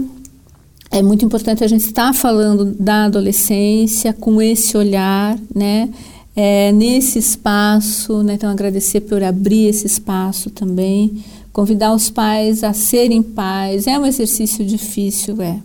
É 0.90 1.02
muito 1.02 1.24
importante 1.24 1.62
a 1.62 1.68
gente 1.68 1.84
estar 1.84 2.12
falando 2.12 2.64
da 2.64 3.04
adolescência 3.04 4.12
com 4.12 4.40
esse 4.40 4.76
olhar, 4.76 5.38
né? 5.54 5.88
É, 6.34 6.72
nesse 6.72 7.18
espaço, 7.18 8.22
né? 8.22 8.34
então 8.34 8.48
agradecer 8.48 9.00
por 9.00 9.20
abrir 9.22 9.66
esse 9.66 9.86
espaço 9.86 10.48
também, 10.48 11.22
convidar 11.52 11.92
os 11.92 12.08
pais 12.08 12.62
a 12.62 12.72
serem 12.72 13.20
pais, 13.20 13.88
é 13.88 13.98
um 13.98 14.06
exercício 14.06 14.64
difícil, 14.64 15.42
é, 15.42 15.58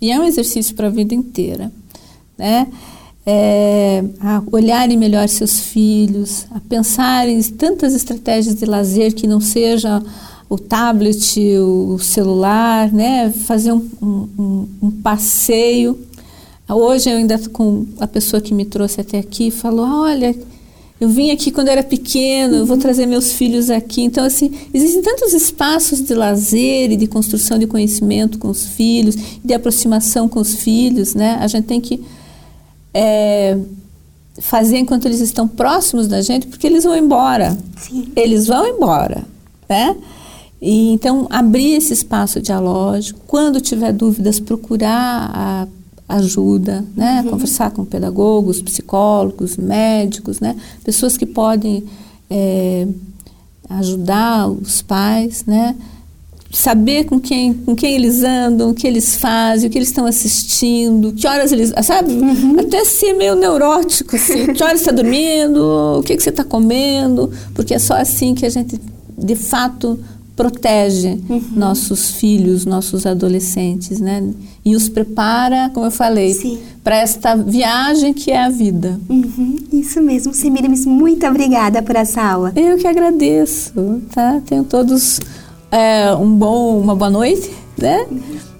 e 0.00 0.10
é 0.10 0.18
um 0.18 0.24
exercício 0.24 0.74
para 0.74 0.86
a 0.86 0.90
vida 0.90 1.14
inteira, 1.14 1.70
né? 2.36 2.66
É, 3.28 4.04
a 4.20 4.40
olharem 4.52 4.96
melhor 4.96 5.28
seus 5.28 5.58
filhos, 5.58 6.46
a 6.52 6.60
pensar 6.60 7.28
em 7.28 7.42
tantas 7.42 7.92
estratégias 7.92 8.54
de 8.54 8.64
lazer 8.64 9.12
que 9.12 9.26
não 9.26 9.40
seja 9.40 10.00
o 10.48 10.56
tablet, 10.56 11.40
o 11.58 11.98
celular, 11.98 12.92
né? 12.92 13.32
fazer 13.32 13.72
um, 13.72 13.88
um, 14.00 14.68
um 14.80 14.90
passeio. 14.90 15.98
Hoje 16.68 17.10
eu 17.10 17.16
ainda 17.16 17.38
com 17.50 17.86
a 17.98 18.06
pessoa 18.06 18.40
que 18.40 18.54
me 18.54 18.64
trouxe 18.64 19.00
até 19.00 19.18
aqui 19.18 19.50
falou, 19.50 19.86
olha, 19.86 20.34
eu 21.00 21.08
vim 21.08 21.30
aqui 21.30 21.50
quando 21.50 21.68
era 21.68 21.82
pequeno, 21.82 22.56
eu 22.56 22.66
vou 22.66 22.78
trazer 22.78 23.06
meus 23.06 23.32
filhos 23.32 23.68
aqui. 23.68 24.02
Então, 24.02 24.24
assim, 24.24 24.50
existem 24.72 25.02
tantos 25.02 25.34
espaços 25.34 26.00
de 26.00 26.14
lazer 26.14 26.90
e 26.90 26.96
de 26.96 27.06
construção 27.06 27.58
de 27.58 27.66
conhecimento 27.66 28.38
com 28.38 28.48
os 28.48 28.66
filhos, 28.68 29.14
de 29.44 29.52
aproximação 29.52 30.28
com 30.28 30.40
os 30.40 30.54
filhos, 30.54 31.14
né? 31.14 31.36
A 31.40 31.46
gente 31.46 31.66
tem 31.66 31.80
que 31.80 32.02
é, 32.98 33.58
fazer 34.40 34.78
enquanto 34.78 35.04
eles 35.04 35.20
estão 35.20 35.46
próximos 35.46 36.08
da 36.08 36.22
gente, 36.22 36.46
porque 36.46 36.66
eles 36.66 36.84
vão 36.84 36.96
embora. 36.96 37.56
Sim. 37.76 38.10
Eles 38.16 38.46
vão 38.46 38.66
embora, 38.66 39.22
né? 39.68 39.94
E, 40.62 40.92
então, 40.92 41.26
abrir 41.28 41.74
esse 41.74 41.92
espaço 41.92 42.40
dialógico, 42.40 43.20
quando 43.26 43.60
tiver 43.60 43.92
dúvidas, 43.92 44.40
procurar 44.40 45.30
a 46.08 46.16
ajuda, 46.16 46.82
né? 46.96 47.20
Uhum. 47.22 47.32
Conversar 47.32 47.70
com 47.70 47.84
pedagogos, 47.84 48.62
psicólogos, 48.62 49.58
médicos, 49.58 50.40
né? 50.40 50.56
Pessoas 50.82 51.18
que 51.18 51.26
podem 51.26 51.84
é, 52.30 52.88
ajudar 53.68 54.48
os 54.48 54.80
pais, 54.80 55.44
né? 55.44 55.76
Saber 56.56 57.04
com 57.04 57.20
quem, 57.20 57.52
com 57.52 57.76
quem 57.76 57.94
eles 57.94 58.22
andam, 58.22 58.70
o 58.70 58.74
que 58.74 58.86
eles 58.86 59.16
fazem, 59.16 59.68
o 59.68 59.70
que 59.70 59.76
eles 59.76 59.88
estão 59.88 60.06
assistindo, 60.06 61.12
que 61.12 61.26
horas 61.26 61.52
eles. 61.52 61.72
Sabe? 61.82 62.12
Uhum. 62.12 62.58
Até 62.58 62.82
ser 62.84 63.12
meio 63.12 63.36
neurótico, 63.36 64.16
assim. 64.16 64.46
que 64.54 64.64
horas 64.64 64.80
está 64.80 64.90
dormindo, 64.90 65.98
o 65.98 66.02
que, 66.02 66.16
que 66.16 66.22
você 66.22 66.30
está 66.30 66.42
comendo, 66.42 67.30
porque 67.54 67.74
é 67.74 67.78
só 67.78 67.94
assim 67.94 68.34
que 68.34 68.46
a 68.46 68.48
gente, 68.48 68.80
de 69.18 69.36
fato, 69.36 70.00
protege 70.34 71.18
uhum. 71.28 71.42
nossos 71.54 72.12
filhos, 72.12 72.64
nossos 72.64 73.04
adolescentes, 73.04 74.00
né? 74.00 74.26
E 74.64 74.74
os 74.74 74.88
prepara, 74.88 75.70
como 75.74 75.86
eu 75.86 75.90
falei, 75.90 76.58
para 76.82 76.96
esta 76.96 77.36
viagem 77.36 78.14
que 78.14 78.30
é 78.30 78.44
a 78.44 78.48
vida. 78.48 78.98
Uhum. 79.10 79.56
Isso 79.72 80.00
mesmo. 80.00 80.32
Semiramis, 80.32 80.86
muito 80.86 81.26
obrigada 81.26 81.82
por 81.82 81.96
essa 81.96 82.22
aula. 82.22 82.52
Eu 82.56 82.78
que 82.78 82.86
agradeço, 82.86 83.72
tá? 84.12 84.40
Tenho 84.46 84.64
todos 84.64 85.20
é, 85.70 86.14
um 86.14 86.34
bom, 86.34 86.80
uma 86.80 86.94
boa 86.94 87.10
noite, 87.10 87.52
né? 87.76 88.06